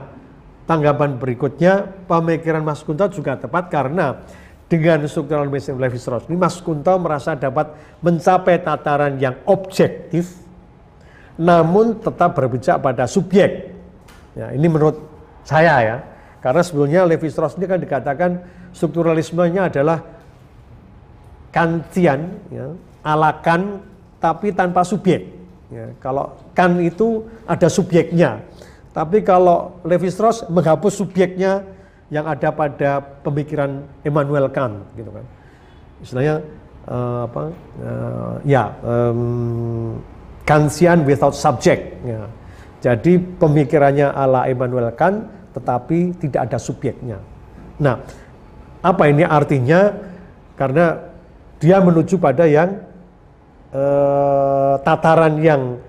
[0.68, 4.20] tanggapan berikutnya pemikiran Mas Kunto juga tepat karena
[4.68, 10.44] dengan struktural medicine Levi Strauss ini Mas Kunto merasa dapat mencapai tataran yang objektif
[11.34, 13.74] namun tetap berbicara pada subjek.
[14.38, 15.02] Ya, ini menurut
[15.42, 15.96] saya ya.
[16.38, 18.30] Karena sebelumnya Levi Strauss ini kan dikatakan
[18.74, 20.04] strukturalismenya adalah
[21.54, 22.66] Kantian, ya,
[23.06, 23.82] ala Kant,
[24.18, 25.30] tapi tanpa subjek.
[25.70, 28.42] Ya, kalau Kant itu ada subjeknya,
[28.90, 31.66] tapi kalau Levi Strauss menghapus subjeknya
[32.12, 35.24] yang ada pada pemikiran Immanuel Kant gitu kan.
[36.04, 36.36] Istilahnya
[36.88, 37.42] uh, apa?
[37.80, 40.00] Uh, ya um,
[40.44, 41.96] Kantian without subject.
[42.04, 42.28] Ya.
[42.84, 45.24] Jadi pemikirannya ala Immanuel Kant,
[45.56, 47.16] tetapi tidak ada subjeknya.
[47.80, 47.96] Nah,
[48.84, 49.88] apa ini artinya?
[50.54, 51.00] Karena
[51.58, 52.76] dia menuju pada yang
[53.72, 55.80] eh, tataran yang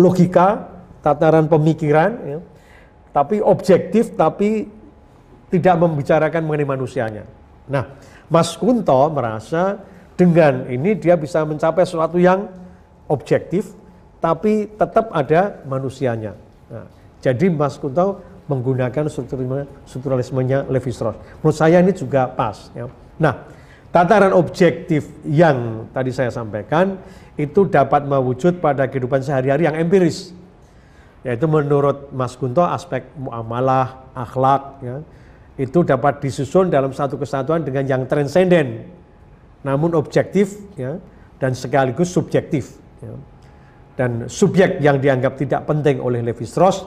[0.00, 0.64] logika,
[1.04, 2.38] tataran pemikiran, ya,
[3.12, 4.66] tapi objektif, tapi
[5.50, 7.24] tidak membicarakan mengenai manusianya.
[7.70, 9.78] Nah, Mas Kunto merasa
[10.18, 12.50] dengan ini dia bisa mencapai sesuatu yang
[13.06, 13.74] objektif,
[14.18, 16.34] tapi tetap ada manusianya.
[16.66, 16.86] Nah,
[17.22, 21.18] jadi Mas Kunto menggunakan strukturalisme, strukturalismenya Levi Strauss.
[21.42, 22.70] Menurut saya ini juga pas.
[22.74, 22.86] Ya.
[23.18, 23.46] Nah,
[23.90, 26.98] tataran objektif yang tadi saya sampaikan
[27.34, 30.30] itu dapat mewujud pada kehidupan sehari-hari yang empiris.
[31.26, 35.02] Yaitu menurut Mas Kunto aspek muamalah, akhlak, ya,
[35.56, 38.84] itu dapat disusun dalam satu kesatuan dengan yang transenden,
[39.64, 41.00] namun objektif ya,
[41.40, 42.76] dan sekaligus subjektif.
[43.00, 43.16] Ya.
[43.96, 46.84] Dan subjek yang dianggap tidak penting oleh Levi Strauss,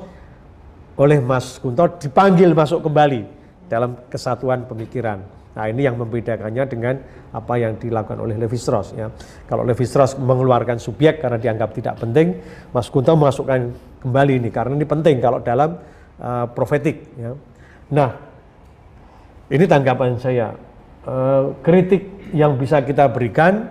[1.01, 3.25] oleh Mas Kunto dipanggil masuk kembali
[3.65, 5.17] dalam kesatuan pemikiran.
[5.57, 6.95] Nah ini yang membedakannya dengan
[7.33, 8.93] apa yang dilakukan oleh Levi Strauss.
[8.93, 9.09] Ya.
[9.49, 12.37] Kalau Levi Strauss mengeluarkan subjek karena dianggap tidak penting,
[12.69, 13.73] Mas Kunto memasukkan
[14.05, 15.81] kembali ini karena ini penting kalau dalam
[16.21, 17.09] uh, profetik.
[17.17, 17.33] Ya.
[17.89, 18.28] Nah
[19.49, 20.53] ini tanggapan saya.
[21.03, 22.05] Uh, kritik
[22.37, 23.65] yang bisa kita berikan,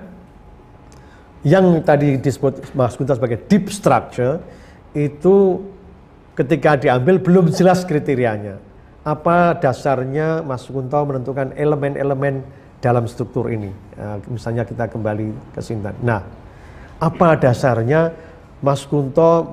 [1.46, 4.42] yang tadi disebut Mas Gunta sebagai deep structure,
[4.90, 5.62] itu
[6.34, 8.58] ketika diambil belum jelas kriterianya.
[9.06, 12.42] Apa dasarnya Mas Kunto menentukan elemen-elemen
[12.82, 13.70] dalam struktur ini?
[13.94, 15.94] Uh, misalnya kita kembali ke Sintan.
[16.02, 16.26] Nah,
[16.98, 18.10] apa dasarnya
[18.58, 19.46] Mas Kunto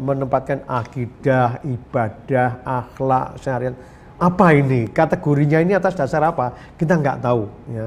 [0.00, 3.76] menempatkan akidah, ibadah, akhlak, syariat
[4.18, 4.90] apa ini?
[4.90, 6.74] Kategorinya ini atas dasar apa?
[6.74, 7.86] Kita nggak tahu ya.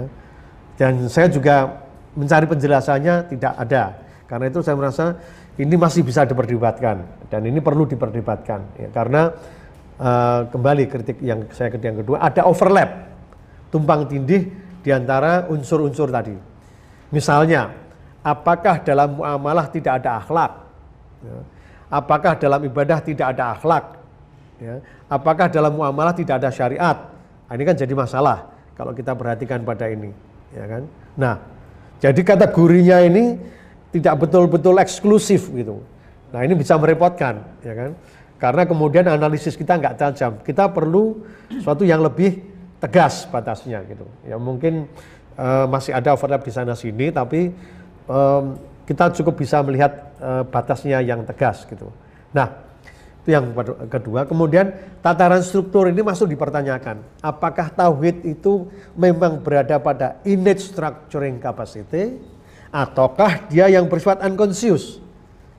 [0.79, 1.83] Dan saya juga
[2.15, 3.83] mencari penjelasannya tidak ada.
[4.31, 5.19] Karena itu saya merasa
[5.59, 9.35] ini masih bisa diperdebatkan dan ini perlu diperdebatkan ya, karena
[9.99, 13.11] uh, kembali kritik yang saya kritik yang kedua ada overlap
[13.67, 14.47] tumpang tindih
[14.81, 16.33] di antara unsur-unsur tadi.
[17.11, 17.75] Misalnya
[18.23, 20.51] apakah dalam muamalah tidak ada akhlak?
[21.21, 21.37] Ya,
[21.91, 24.00] apakah dalam ibadah tidak ada akhlak
[24.61, 24.77] ya,
[25.09, 27.09] apakah dalam muamalah tidak ada syariat?
[27.49, 30.13] Nah, ini kan jadi masalah kalau kita perhatikan pada ini,
[30.53, 30.85] ya kan?
[31.17, 31.35] Nah,
[31.97, 33.35] jadi kategorinya ini
[33.91, 35.83] tidak betul-betul eksklusif gitu.
[36.31, 37.91] Nah, ini bisa merepotkan, ya kan?
[38.39, 40.33] Karena kemudian analisis kita nggak tajam.
[40.41, 41.21] Kita perlu
[41.51, 42.41] sesuatu yang lebih
[42.81, 44.09] tegas batasnya gitu.
[44.25, 44.89] Ya mungkin
[45.37, 47.53] uh, masih ada overlap di sana sini, tapi
[48.09, 48.57] um,
[48.89, 51.93] kita cukup bisa melihat uh, batasnya yang tegas gitu.
[52.33, 52.70] Nah,
[53.21, 53.53] itu yang
[53.85, 54.25] kedua.
[54.25, 54.73] Kemudian
[55.05, 57.05] tataran struktur ini masuk dipertanyakan.
[57.21, 58.65] Apakah tauhid itu
[58.97, 62.17] memang berada pada innate structuring capacity
[62.73, 64.97] ataukah dia yang bersifat unconscious?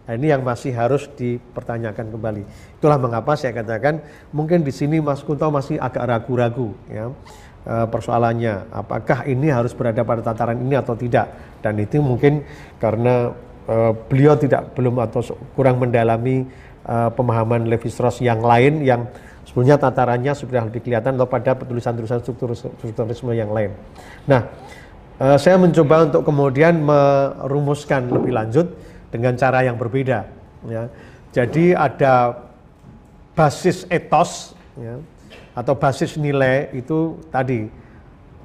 [0.03, 2.43] Nah, ini yang masih harus dipertanyakan kembali.
[2.83, 4.03] Itulah mengapa saya katakan
[4.35, 7.15] mungkin di sini Mas Kunto masih agak ragu-ragu ya
[7.63, 8.75] eh, persoalannya.
[8.75, 11.31] Apakah ini harus berada pada tataran ini atau tidak?
[11.63, 12.43] Dan itu mungkin
[12.83, 13.31] karena
[13.71, 15.23] uh, beliau tidak belum atau
[15.55, 16.47] kurang mendalami
[16.87, 19.07] uh, pemahaman Levi Strauss yang lain yang
[19.47, 23.75] sebenarnya tatarannya sudah kelihatan atau pada tulisan-tulisan strukturisme yang lain.
[24.27, 24.49] Nah,
[25.19, 28.67] uh, saya mencoba untuk kemudian merumuskan lebih lanjut
[29.13, 30.25] dengan cara yang berbeda.
[30.67, 30.89] Ya.
[31.33, 32.45] Jadi ada
[33.33, 35.01] basis etos ya,
[35.57, 37.69] atau basis nilai itu tadi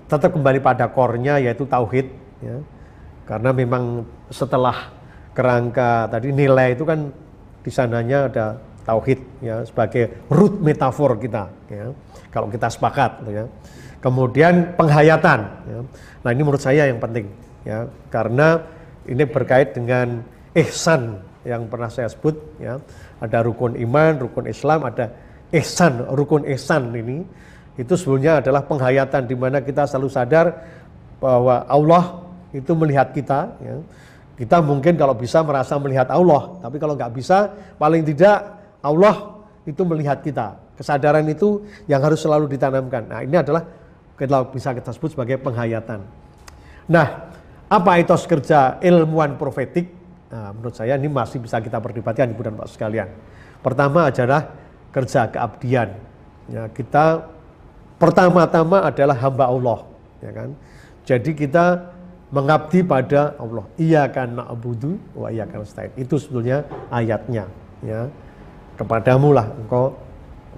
[0.08, 2.08] tetap kembali pada core-nya yaitu tauhid
[2.40, 2.58] ya.
[3.28, 4.92] Karena memang setelah
[5.36, 7.12] kerangka tadi nilai itu kan
[7.68, 8.56] di sananya ada
[8.88, 11.92] tauhid ya sebagai root metafor kita ya
[12.32, 13.44] kalau kita sepakat ya.
[14.00, 15.80] Kemudian penghayatan ya.
[16.24, 17.28] nah ini menurut saya yang penting
[17.68, 18.64] ya karena
[19.04, 20.24] ini berkait dengan
[20.56, 22.80] ihsan yang pernah saya sebut ya.
[23.20, 25.12] Ada rukun iman rukun Islam ada
[25.52, 27.28] ihsan rukun ihsan ini.
[27.76, 30.56] Itu sebenarnya adalah penghayatan di mana kita selalu sadar
[31.20, 32.24] bahwa Allah
[32.56, 33.76] itu melihat kita ya
[34.38, 37.50] kita mungkin kalau bisa merasa melihat Allah, tapi kalau nggak bisa,
[37.82, 40.62] paling tidak Allah itu melihat kita.
[40.78, 43.10] Kesadaran itu yang harus selalu ditanamkan.
[43.10, 43.66] Nah ini adalah
[44.14, 46.06] kita bisa kita sebut sebagai penghayatan.
[46.86, 47.34] Nah,
[47.66, 49.90] apa etos kerja ilmuwan profetik?
[50.30, 53.10] Nah, menurut saya ini masih bisa kita perdebatkan ibu dan pak sekalian.
[53.66, 54.54] Pertama adalah
[54.94, 55.90] kerja keabdian.
[56.48, 57.26] Ya, kita
[57.98, 59.80] pertama-tama adalah hamba Allah,
[60.22, 60.50] ya kan.
[61.04, 61.97] Jadi kita
[62.34, 63.66] mengabdi pada Allah.
[63.80, 65.96] Iya kan na'budu wa iya kan nasta'in.
[65.96, 67.48] Itu sebetulnya ayatnya
[67.84, 68.08] ya.
[68.78, 69.98] Kepadamu lah engkau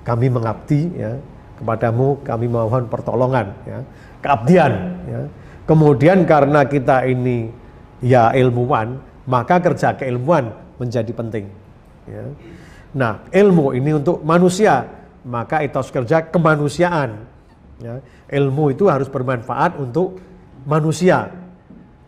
[0.04, 1.14] kami mengabdi ya.
[1.60, 3.84] kepadamu kami mohon pertolongan ya
[4.24, 4.72] keabdian
[5.12, 5.22] ya
[5.68, 7.52] kemudian karena kita ini
[8.00, 8.96] ya ilmuwan
[9.28, 11.52] maka kerja keilmuan menjadi penting
[12.08, 12.24] ya
[12.96, 14.88] nah ilmu ini untuk manusia
[15.28, 17.28] maka etos kerja kemanusiaan
[17.84, 18.00] ya
[18.32, 20.16] ilmu itu harus bermanfaat untuk
[20.64, 21.28] manusia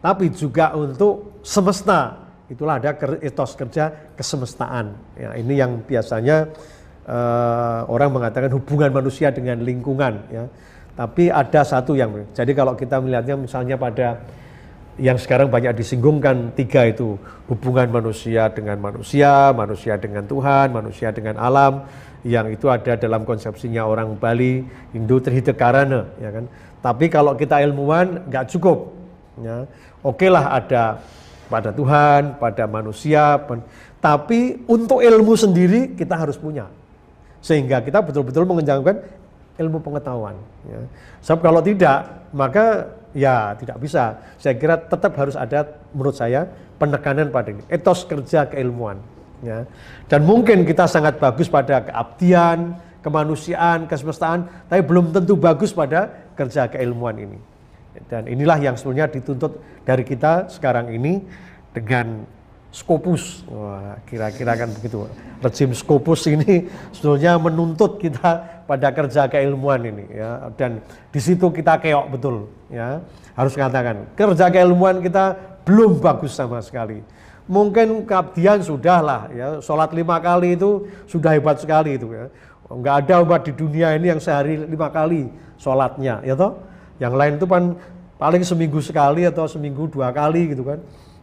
[0.01, 2.17] tapi juga untuk semesta
[2.49, 2.91] itulah ada
[3.23, 6.51] etos kerja kesemestaan ya ini yang biasanya
[7.07, 10.45] uh, orang mengatakan hubungan manusia dengan lingkungan ya.
[10.91, 14.21] Tapi ada satu yang jadi kalau kita melihatnya misalnya pada
[14.99, 17.15] yang sekarang banyak disinggungkan tiga itu
[17.47, 21.87] hubungan manusia dengan manusia, manusia dengan Tuhan, manusia dengan alam
[22.21, 24.61] yang itu ada dalam konsepsinya orang Bali
[24.93, 26.45] Hindu terhitung karana ya kan.
[26.83, 28.91] Tapi kalau kita ilmuwan nggak cukup
[29.41, 29.63] ya.
[30.01, 30.99] Oke lah ada
[31.51, 33.37] pada Tuhan, pada manusia,
[34.01, 36.65] tapi untuk ilmu sendiri kita harus punya
[37.41, 39.01] sehingga kita betul-betul mengenjangkan
[39.57, 40.37] ilmu pengetahuan.
[40.69, 40.79] Ya.
[41.25, 44.21] Sebab kalau tidak, maka ya tidak bisa.
[44.37, 49.01] Saya kira tetap harus ada, menurut saya, penekanan pada ini, etos kerja keilmuan.
[49.41, 49.65] Ya.
[50.05, 56.69] Dan mungkin kita sangat bagus pada keabdian, kemanusiaan, kesemestaan, tapi belum tentu bagus pada kerja
[56.69, 57.50] keilmuan ini.
[58.07, 61.23] Dan inilah yang sebenarnya dituntut dari kita sekarang ini
[61.75, 62.23] dengan
[62.71, 63.43] Skopus,
[64.07, 65.03] kira-kira kan begitu.
[65.43, 70.79] Rezim Skopus ini sebetulnya menuntut kita pada kerja keilmuan ini ya dan
[71.11, 73.03] di situ kita keok betul ya
[73.35, 75.35] harus katakan kerja keilmuan kita
[75.67, 77.03] belum bagus sama sekali.
[77.51, 82.31] Mungkin keabdian sudah lah ya sholat lima kali itu sudah hebat sekali itu ya.
[82.71, 85.27] Enggak ada umat di dunia ini yang sehari lima kali
[85.59, 86.70] sholatnya ya toh.
[87.01, 87.63] Yang lain itu kan
[88.21, 90.77] paling seminggu sekali atau seminggu dua kali gitu kan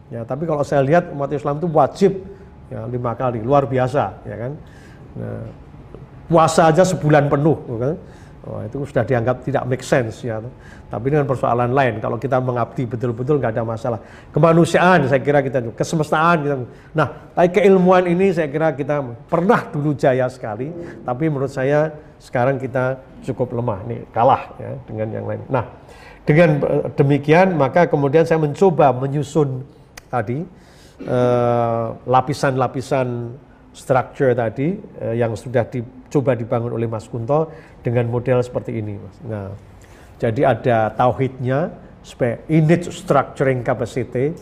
[0.09, 2.11] Ya, tapi kalau saya lihat umat Islam itu wajib
[2.73, 4.51] ya, lima kali, luar biasa, ya kan.
[5.13, 5.45] Nah,
[6.25, 7.95] puasa aja sebulan penuh, ya kan.
[8.49, 10.41] Oh, itu sudah dianggap tidak make sense ya.
[10.89, 13.99] Tapi dengan persoalan lain, kalau kita mengabdi betul-betul nggak ada masalah.
[14.33, 16.55] Kemanusiaan saya kira kita kesemestaan kita.
[16.97, 20.73] Nah, tapi keilmuan ini saya kira kita pernah dulu jaya sekali,
[21.05, 25.41] tapi menurut saya sekarang kita cukup lemah nih, kalah ya dengan yang lain.
[25.51, 25.65] Nah,
[26.23, 29.63] dengan eh, demikian maka kemudian saya mencoba menyusun
[30.09, 30.43] tadi
[31.03, 37.47] eh, lapisan-lapisan uh, structure tadi uh, yang sudah dicoba dibangun oleh Mas Kunto
[37.79, 39.15] dengan model seperti ini, Mas.
[39.23, 39.47] Nah,
[40.19, 41.71] jadi ada tauhidnya,
[42.51, 44.35] init structuring capacity.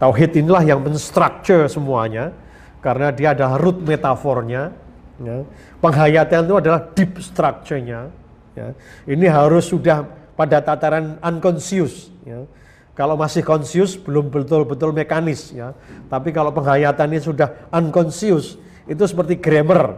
[0.00, 2.34] Tauhid inilah yang menstructure semuanya,
[2.82, 4.74] karena dia ada root metafornya.
[5.20, 5.44] Ya.
[5.78, 8.08] Penghayatan itu adalah deep structure-nya.
[8.58, 8.74] Ya.
[9.06, 12.10] Ini harus sudah pada tataran unconscious.
[12.26, 12.46] Ya
[13.00, 15.72] kalau masih conscious belum betul-betul mekanis ya.
[16.12, 19.96] Tapi kalau penghayatan ini sudah unconscious itu seperti grammar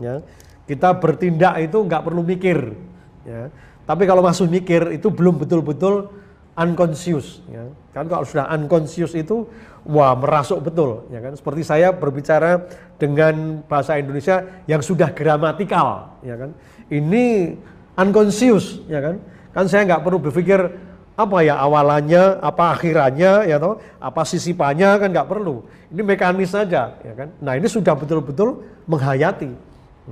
[0.00, 0.24] ya.
[0.64, 2.72] Kita bertindak itu nggak perlu mikir
[3.28, 3.52] ya.
[3.84, 6.08] Tapi kalau masuk mikir itu belum betul-betul
[6.56, 7.68] unconscious ya.
[7.92, 9.44] Kan kalau sudah unconscious itu
[9.84, 11.36] wah merasuk betul ya kan.
[11.36, 12.64] Seperti saya berbicara
[12.96, 16.56] dengan bahasa Indonesia yang sudah gramatikal ya kan.
[16.88, 17.58] Ini
[17.98, 19.18] unconscious ya kan.
[19.50, 20.60] Kan saya nggak perlu berpikir
[21.18, 25.66] apa ya awalannya, apa akhirannya, ya toh, apa sisipannya kan nggak perlu.
[25.90, 27.34] Ini mekanis saja, ya kan.
[27.42, 29.50] Nah ini sudah betul-betul menghayati.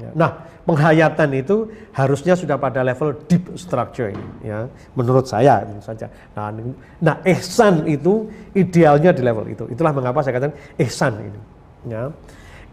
[0.03, 0.11] Ya.
[0.19, 0.31] Nah
[0.67, 4.67] penghayatan itu harusnya sudah pada level deep structure ini, ya.
[4.99, 6.11] Menurut saya ini saja.
[6.35, 6.51] Nah,
[6.99, 9.65] nah ihsan itu idealnya di level itu.
[9.71, 11.41] Itulah mengapa saya katakan ihsan ini.
[11.87, 12.11] Ya.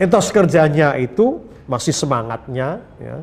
[0.01, 1.37] Etos kerjanya itu
[1.69, 3.21] masih semangatnya, ya.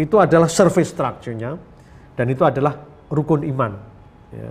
[0.00, 1.60] Itu adalah service structure-nya
[2.16, 2.80] dan itu adalah
[3.12, 3.90] rukun iman
[4.30, 4.50] Ya.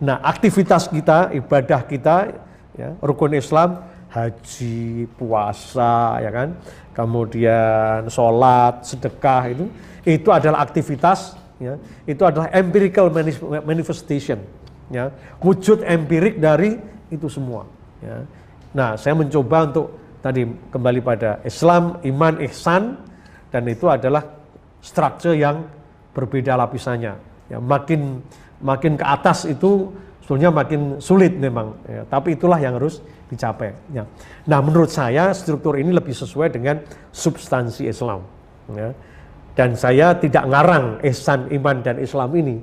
[0.00, 2.32] Nah, aktivitas kita, ibadah kita,
[2.72, 6.48] ya, rukun Islam, haji, puasa, ya kan,
[6.96, 9.64] kemudian sholat, sedekah itu,
[10.08, 11.76] itu adalah aktivitas, ya,
[12.08, 13.12] itu adalah empirical
[13.60, 14.40] manifestation,
[14.88, 15.12] ya,
[15.44, 16.80] wujud empirik dari
[17.12, 17.68] itu semua.
[18.00, 18.24] Ya.
[18.72, 19.86] Nah, saya mencoba untuk
[20.24, 22.96] tadi kembali pada Islam, iman, ihsan,
[23.52, 24.39] dan itu adalah
[24.80, 25.64] struktur yang
[26.12, 27.14] berbeda lapisannya.
[27.48, 28.24] Ya, makin
[28.60, 31.76] makin ke atas itu sebetulnya makin sulit memang.
[31.88, 33.72] Ya, tapi itulah yang harus dicapai.
[33.94, 34.04] Ya.
[34.50, 36.82] Nah menurut saya struktur ini lebih sesuai dengan
[37.14, 38.26] substansi Islam.
[38.74, 38.90] Ya.
[39.54, 42.62] Dan saya tidak ngarang ihsan iman dan Islam ini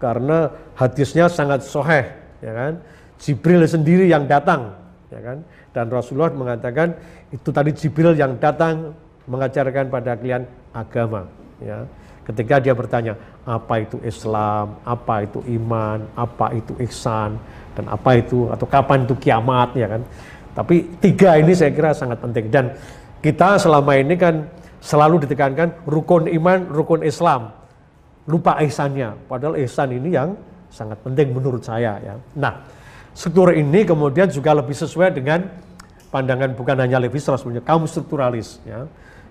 [0.00, 2.08] karena hadisnya sangat soheh,
[2.40, 2.72] ya kan?
[3.20, 4.72] Jibril sendiri yang datang,
[5.12, 5.44] ya kan?
[5.76, 6.96] Dan Rasulullah mengatakan
[7.28, 8.96] itu tadi Jibril yang datang
[9.28, 11.28] mengajarkan pada kalian agama,
[11.62, 11.84] ya.
[12.20, 17.40] Ketika dia bertanya, apa itu Islam, apa itu iman, apa itu ihsan,
[17.74, 20.02] dan apa itu atau kapan itu kiamat ya kan.
[20.54, 22.76] Tapi tiga ini saya kira sangat penting dan
[23.24, 24.46] kita selama ini kan
[24.80, 27.56] selalu ditekankan rukun iman, rukun Islam.
[28.30, 29.26] lupa ihsannya.
[29.26, 30.38] Padahal ihsan ini yang
[30.70, 32.14] sangat penting menurut saya ya.
[32.38, 32.62] Nah,
[33.10, 35.50] struktur ini kemudian juga lebih sesuai dengan
[36.14, 38.86] pandangan bukan hanya Levi Strauss kaum strukturalis ya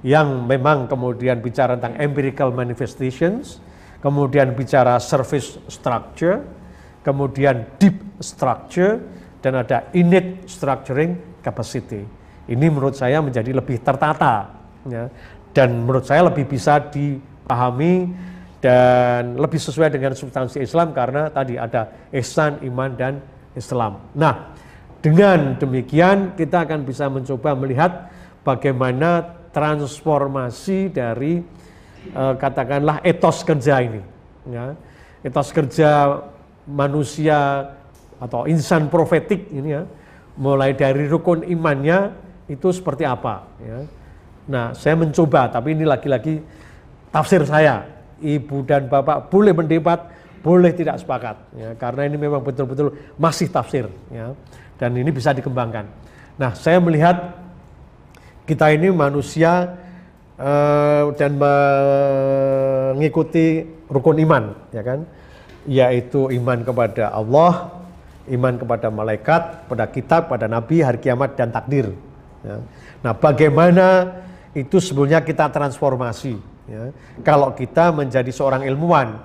[0.05, 3.59] yang memang kemudian bicara tentang empirical manifestations,
[3.99, 6.43] kemudian bicara surface structure,
[7.03, 9.03] kemudian deep structure
[9.43, 12.03] dan ada innate structuring capacity.
[12.49, 14.55] Ini menurut saya menjadi lebih tertata
[14.87, 15.11] ya
[15.53, 18.09] dan menurut saya lebih bisa dipahami
[18.59, 23.23] dan lebih sesuai dengan substansi Islam karena tadi ada ihsan, iman dan
[23.55, 24.03] Islam.
[24.15, 24.51] Nah,
[24.99, 28.11] dengan demikian kita akan bisa mencoba melihat
[28.43, 31.41] bagaimana transformasi dari
[32.13, 34.01] uh, katakanlah etos kerja ini.
[34.49, 34.73] Ya.
[35.25, 36.21] Etos kerja
[36.69, 37.71] manusia
[38.19, 39.83] atau insan profetik ini ya,
[40.39, 42.13] mulai dari rukun imannya
[42.47, 43.47] itu seperti apa.
[43.59, 43.79] Ya.
[44.49, 46.41] Nah, saya mencoba, tapi ini lagi-lagi
[47.13, 47.85] tafsir saya.
[48.19, 50.11] Ibu dan bapak boleh mendebat,
[50.43, 53.87] boleh tidak sepakat, ya, karena ini memang betul-betul masih tafsir.
[54.11, 54.35] Ya
[54.79, 55.85] dan ini bisa dikembangkan.
[56.39, 57.35] Nah, saya melihat
[58.49, 59.77] kita ini manusia
[60.41, 61.37] uh, dan
[62.97, 65.05] mengikuti rukun iman, ya kan?
[65.69, 67.69] Yaitu iman kepada Allah,
[68.25, 71.93] iman kepada malaikat, pada kitab, pada nabi, hari kiamat dan takdir.
[72.41, 72.57] Ya.
[73.05, 74.17] Nah, bagaimana
[74.57, 76.33] itu sebenarnya kita transformasi?
[76.65, 76.89] Ya.
[77.21, 79.21] Kalau kita menjadi seorang ilmuwan,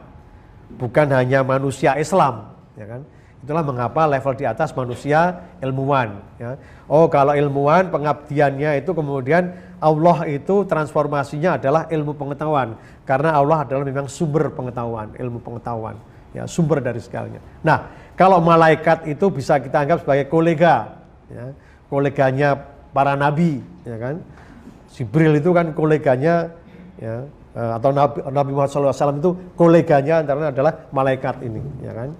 [0.76, 3.00] bukan hanya manusia Islam, ya kan?
[3.44, 6.16] Itulah mengapa level di atas manusia ilmuwan.
[6.40, 6.56] Ya.
[6.88, 9.52] Oh kalau ilmuwan pengabdiannya itu kemudian
[9.84, 12.80] Allah itu transformasinya adalah ilmu pengetahuan.
[13.04, 16.00] Karena Allah adalah memang sumber pengetahuan, ilmu pengetahuan.
[16.32, 17.44] Ya, sumber dari segalanya.
[17.60, 21.04] Nah kalau malaikat itu bisa kita anggap sebagai kolega.
[21.28, 21.52] Ya.
[21.92, 22.56] Koleganya
[22.96, 23.60] para nabi.
[23.84, 24.24] Ya kan?
[24.88, 26.48] Jibril itu kan koleganya
[26.96, 31.60] ya, eh, atau Nabi, Nabi Muhammad SAW itu koleganya antara adalah malaikat ini.
[31.84, 32.16] Ya kan?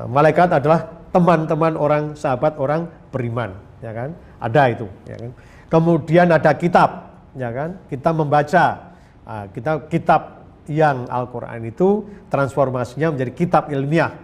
[0.00, 3.52] Nah, malaikat adalah teman-teman orang sahabat orang beriman,
[3.84, 4.16] ya kan?
[4.40, 5.30] Ada itu, ya kan?
[5.68, 7.76] Kemudian ada kitab, ya kan?
[7.84, 8.96] Kita membaca
[9.28, 14.16] nah, kita kitab yang Al-Qur'an itu transformasinya menjadi kitab ilmiah,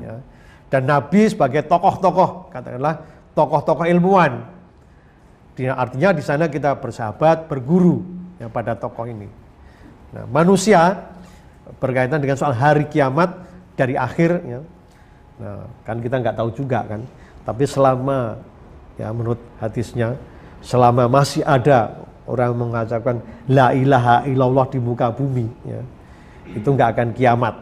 [0.00, 0.16] ya.
[0.72, 3.04] Dan Nabi sebagai tokoh-tokoh, katakanlah
[3.36, 4.48] tokoh-tokoh ilmuwan.
[5.60, 8.00] Artinya di sana kita bersahabat, berguru
[8.40, 9.28] ya, pada tokoh ini.
[10.16, 11.12] Nah, manusia
[11.84, 13.44] berkaitan dengan soal hari kiamat
[13.76, 14.64] dari akhir ya,
[15.38, 17.00] Nah, kan kita nggak tahu juga kan.
[17.46, 18.36] Tapi selama
[18.98, 20.18] ya menurut hadisnya
[20.60, 21.94] selama masih ada
[22.26, 25.80] orang mengucapkan la ilaha illallah di muka bumi ya,
[26.52, 27.54] itu nggak akan kiamat.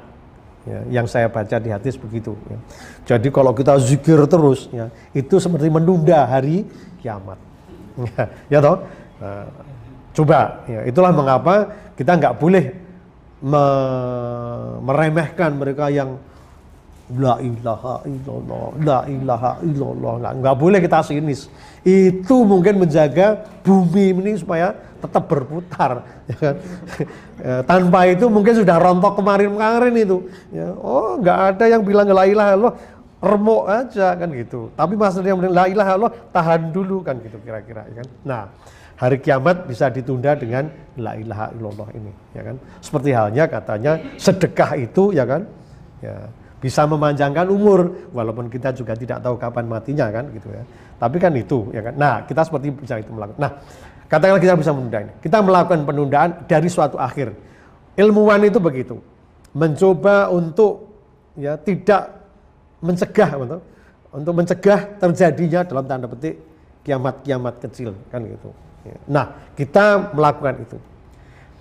[0.67, 2.35] Ya, yang saya baca di hadis begitu.
[2.51, 2.59] Ya.
[3.15, 6.67] Jadi kalau kita zikir terus, ya, itu seperti menunda hari
[6.99, 7.39] kiamat.
[7.95, 8.83] Ya, ya toh.
[9.23, 9.47] Nah,
[10.11, 12.75] coba, ya, itulah mengapa kita nggak boleh
[13.47, 13.65] me
[14.83, 16.19] meremehkan mereka yang
[17.15, 20.13] La ilaha illallah, la ilaha illallah.
[20.19, 21.47] Nggak, nggak boleh kita sinis.
[21.87, 26.03] Itu mungkin menjaga bumi ini supaya tetap berputar.
[26.27, 26.55] Ya kan?
[27.39, 30.27] Ya, tanpa itu mungkin sudah rontok kemarin-kemarin itu.
[30.51, 32.75] Ya, oh nggak ada yang bilang la ilaha illallah,
[33.23, 34.75] remuk aja kan gitu.
[34.75, 37.87] Tapi maksudnya yang la ilaha illallah tahan dulu kan gitu kira-kira.
[37.87, 38.09] Ya kan?
[38.27, 38.43] Nah
[38.99, 42.13] hari kiamat bisa ditunda dengan la ilaha illallah ini.
[42.35, 42.57] Ya kan?
[42.83, 45.47] Seperti halnya katanya sedekah itu ya kan.
[46.03, 46.29] Ya,
[46.67, 50.67] bisa memanjangkan umur walaupun kita juga tidak tahu kapan matinya kan gitu ya.
[50.99, 51.95] Tapi kan itu ya kan.
[51.95, 53.39] Nah, kita seperti bisa itu melakukan.
[53.39, 53.55] Nah,
[54.11, 55.13] katakanlah kita bisa menunda ini.
[55.23, 57.31] Kita melakukan penundaan dari suatu akhir.
[57.95, 58.99] Ilmuwan itu begitu.
[59.55, 60.91] Mencoba untuk
[61.39, 62.19] ya tidak
[62.83, 63.63] mencegah untuk
[64.11, 66.35] untuk mencegah terjadinya dalam tanda petik
[66.83, 68.51] kiamat-kiamat kecil kan gitu.
[68.83, 68.99] Ya.
[69.07, 70.77] Nah, kita melakukan itu.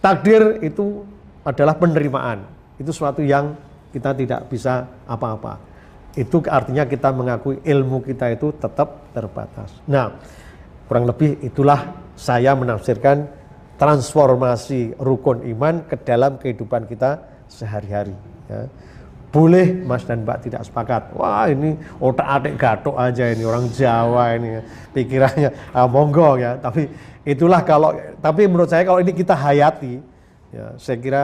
[0.02, 1.06] Takdir itu
[1.46, 2.42] adalah penerimaan.
[2.82, 3.54] Itu suatu yang
[3.96, 5.56] kita tidak bisa apa-apa.
[6.20, 9.72] Itu artinya kita mengakui ilmu kita itu tetap terbatas.
[9.88, 10.12] Nah,
[10.92, 13.28] kurang lebih itulah saya menafsirkan
[13.76, 18.16] transformasi rukun iman ke dalam kehidupan kita sehari-hari.
[18.48, 18.68] Ya.
[19.36, 21.12] Boleh Mas dan Mbak tidak sepakat.
[21.20, 24.64] Wah ini otak adik gatok aja ini orang Jawa ini
[24.96, 26.56] pikirannya ah, monggo ya.
[26.56, 26.88] Tapi
[27.28, 27.92] itulah kalau
[28.24, 30.00] tapi menurut saya kalau ini kita hayati
[30.56, 31.24] ya saya kira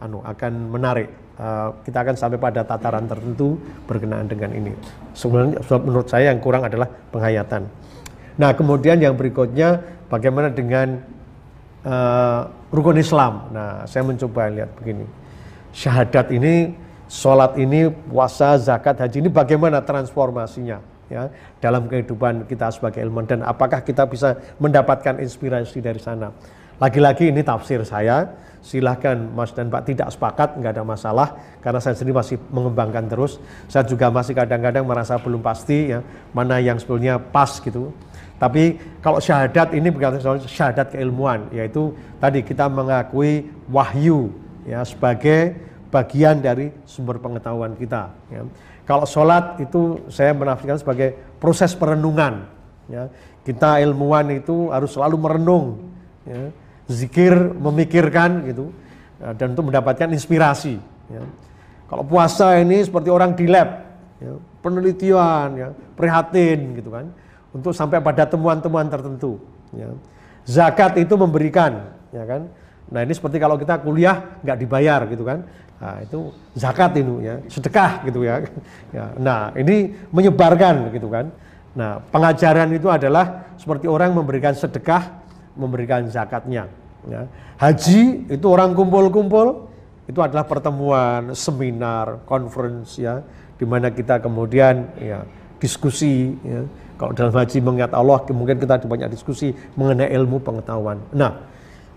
[0.00, 3.56] anu akan menarik Eh, kita akan sampai pada tataran tertentu
[3.88, 4.68] berkenaan dengan ini.
[5.16, 7.64] Sebenarnya menurut saya yang kurang adalah penghayatan.
[8.36, 9.80] Nah kemudian yang berikutnya
[10.12, 11.00] bagaimana dengan
[11.88, 13.48] uh, rukun Islam.
[13.48, 15.08] Nah saya mencoba lihat begini,
[15.72, 16.76] syahadat ini,
[17.08, 21.32] sholat ini, puasa, zakat, haji ini bagaimana transformasinya ya
[21.64, 26.28] dalam kehidupan kita sebagai ilmuwan dan apakah kita bisa mendapatkan inspirasi dari sana.
[26.82, 31.94] Lagi-lagi ini tafsir saya silahkan Mas dan Pak tidak sepakat, nggak ada masalah, karena saya
[31.98, 33.38] sendiri masih mengembangkan terus.
[33.70, 37.90] Saya juga masih kadang-kadang merasa belum pasti ya mana yang sebetulnya pas gitu.
[38.38, 44.34] Tapi kalau syahadat ini berkata syahadat keilmuan, yaitu tadi kita mengakui wahyu
[44.66, 45.58] ya sebagai
[45.90, 48.10] bagian dari sumber pengetahuan kita.
[48.30, 48.42] Ya.
[48.86, 52.46] Kalau sholat itu saya menafsirkan sebagai proses perenungan.
[52.90, 53.10] Ya.
[53.42, 55.66] Kita ilmuwan itu harus selalu merenung.
[56.26, 56.50] Ya
[56.92, 58.70] zikir, memikirkan gitu,
[59.18, 60.76] ya, dan untuk mendapatkan inspirasi.
[61.08, 61.22] Ya.
[61.88, 63.68] Kalau puasa ini seperti orang di lab,
[64.20, 67.08] ya, penelitian, ya, prihatin gitu kan,
[67.52, 69.40] untuk sampai pada temuan-temuan tertentu.
[69.72, 69.88] Ya.
[70.44, 72.48] Zakat itu memberikan, ya kan.
[72.92, 75.48] Nah ini seperti kalau kita kuliah nggak dibayar gitu kan,
[75.80, 78.44] nah, itu zakat itu ya, sedekah gitu ya.
[78.96, 79.04] ya.
[79.16, 81.32] Nah ini menyebarkan gitu kan.
[81.72, 85.22] Nah pengajaran itu adalah seperti orang memberikan sedekah
[85.56, 86.68] memberikan zakatnya.
[87.10, 87.26] Ya.
[87.58, 89.66] Haji itu orang kumpul-kumpul,
[90.06, 93.22] itu adalah pertemuan, seminar, conference ya,
[93.58, 95.26] di mana kita kemudian ya
[95.58, 96.62] diskusi ya.
[97.00, 101.02] Kalau dalam haji mengingat Allah, mungkin kita banyak diskusi mengenai ilmu pengetahuan.
[101.10, 101.50] Nah,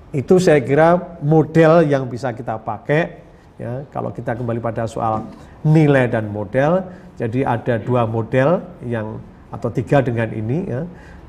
[0.09, 3.21] itu saya kira model yang bisa kita pakai
[3.61, 5.23] ya kalau kita kembali pada soal
[5.63, 6.83] nilai dan model
[7.15, 10.83] jadi ada dua model yang atau tiga dengan ini ya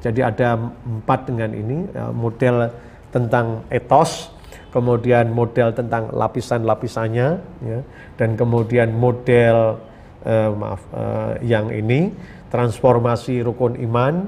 [0.06, 0.54] jadi ada
[0.84, 2.70] empat dengan ini, ya, model
[3.10, 4.30] tentang etos,
[4.70, 7.28] kemudian model tentang lapisan-lapisannya,
[7.64, 7.80] ya,
[8.18, 9.80] dan kemudian model
[10.26, 12.12] eh, maaf eh, yang ini
[12.52, 14.26] transformasi rukun iman,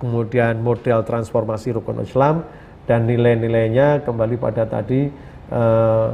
[0.00, 2.44] kemudian model transformasi rukun Islam,
[2.84, 5.08] dan nilai-nilainya kembali pada tadi
[5.52, 6.08] eh,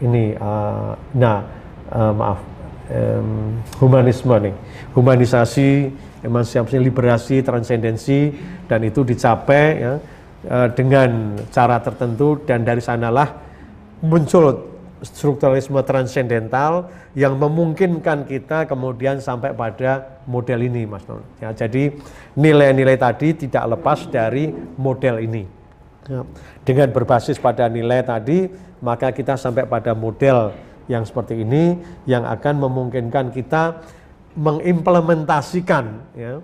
[0.00, 1.44] ini, uh, nah
[1.92, 2.40] uh, maaf
[2.88, 4.54] um, humanisme nih,
[4.96, 8.32] humanisasi emansipasi, liberasi, transendensi,
[8.68, 9.98] dan itu dicapai ya, eh,
[10.72, 13.36] dengan cara tertentu dan dari sanalah
[14.00, 14.70] muncul
[15.00, 21.24] strukturalisme transendental yang memungkinkan kita kemudian sampai pada model ini, Mas Nur.
[21.40, 21.96] Ya, jadi
[22.36, 25.44] nilai-nilai tadi tidak lepas dari model ini.
[26.08, 26.24] Ya,
[26.64, 28.48] dengan berbasis pada nilai tadi,
[28.84, 30.52] maka kita sampai pada model
[30.88, 33.80] yang seperti ini yang akan memungkinkan kita
[34.34, 35.84] mengimplementasikan
[36.14, 36.38] ya,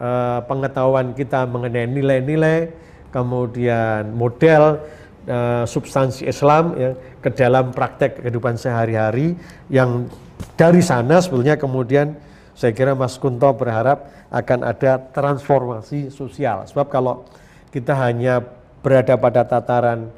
[0.00, 2.72] uh, pengetahuan kita mengenai nilai-nilai,
[3.14, 4.80] kemudian model
[5.28, 6.90] uh, substansi Islam ya,
[7.20, 9.36] ke dalam praktek kehidupan sehari-hari
[9.72, 10.06] yang
[10.54, 12.14] dari sana sebetulnya kemudian
[12.58, 16.66] saya kira Mas Kunto berharap akan ada transformasi sosial.
[16.66, 17.22] Sebab kalau
[17.70, 18.42] kita hanya
[18.82, 20.10] berada pada tataran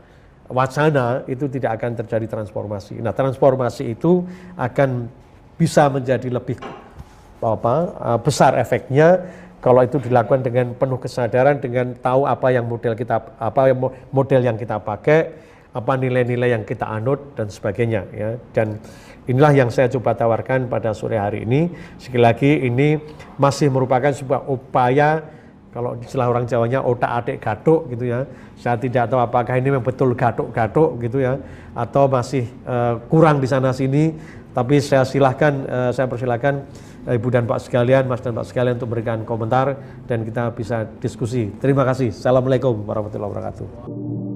[0.51, 2.99] wacana itu tidak akan terjadi transformasi.
[2.99, 4.27] Nah, transformasi itu
[4.59, 5.07] akan
[5.55, 6.59] bisa menjadi lebih
[7.41, 9.21] apa uh, besar efeknya
[9.61, 14.41] kalau itu dilakukan dengan penuh kesadaran dengan tahu apa yang model kita apa yang model
[14.41, 15.37] yang kita pakai
[15.71, 18.31] apa nilai-nilai yang kita anut dan sebagainya ya.
[18.51, 18.81] Dan
[19.31, 21.71] inilah yang saya coba tawarkan pada sore hari ini.
[22.01, 22.99] Sekali lagi ini
[23.39, 25.23] masih merupakan sebuah upaya
[25.71, 28.27] kalau istilah orang Jawanya otak adik gatuk gitu ya.
[28.59, 31.39] Saya tidak tahu apakah ini memang betul gatuk-gatuk gitu ya
[31.77, 34.17] atau masih uh, kurang di sana sini
[34.51, 36.67] tapi saya silahkan uh, saya persilahkan
[37.09, 41.49] Ibu dan Pak sekalian, Mas dan Pak sekalian untuk memberikan komentar dan kita bisa diskusi.
[41.57, 42.13] Terima kasih.
[42.13, 44.30] Assalamualaikum warahmatullahi wabarakatuh.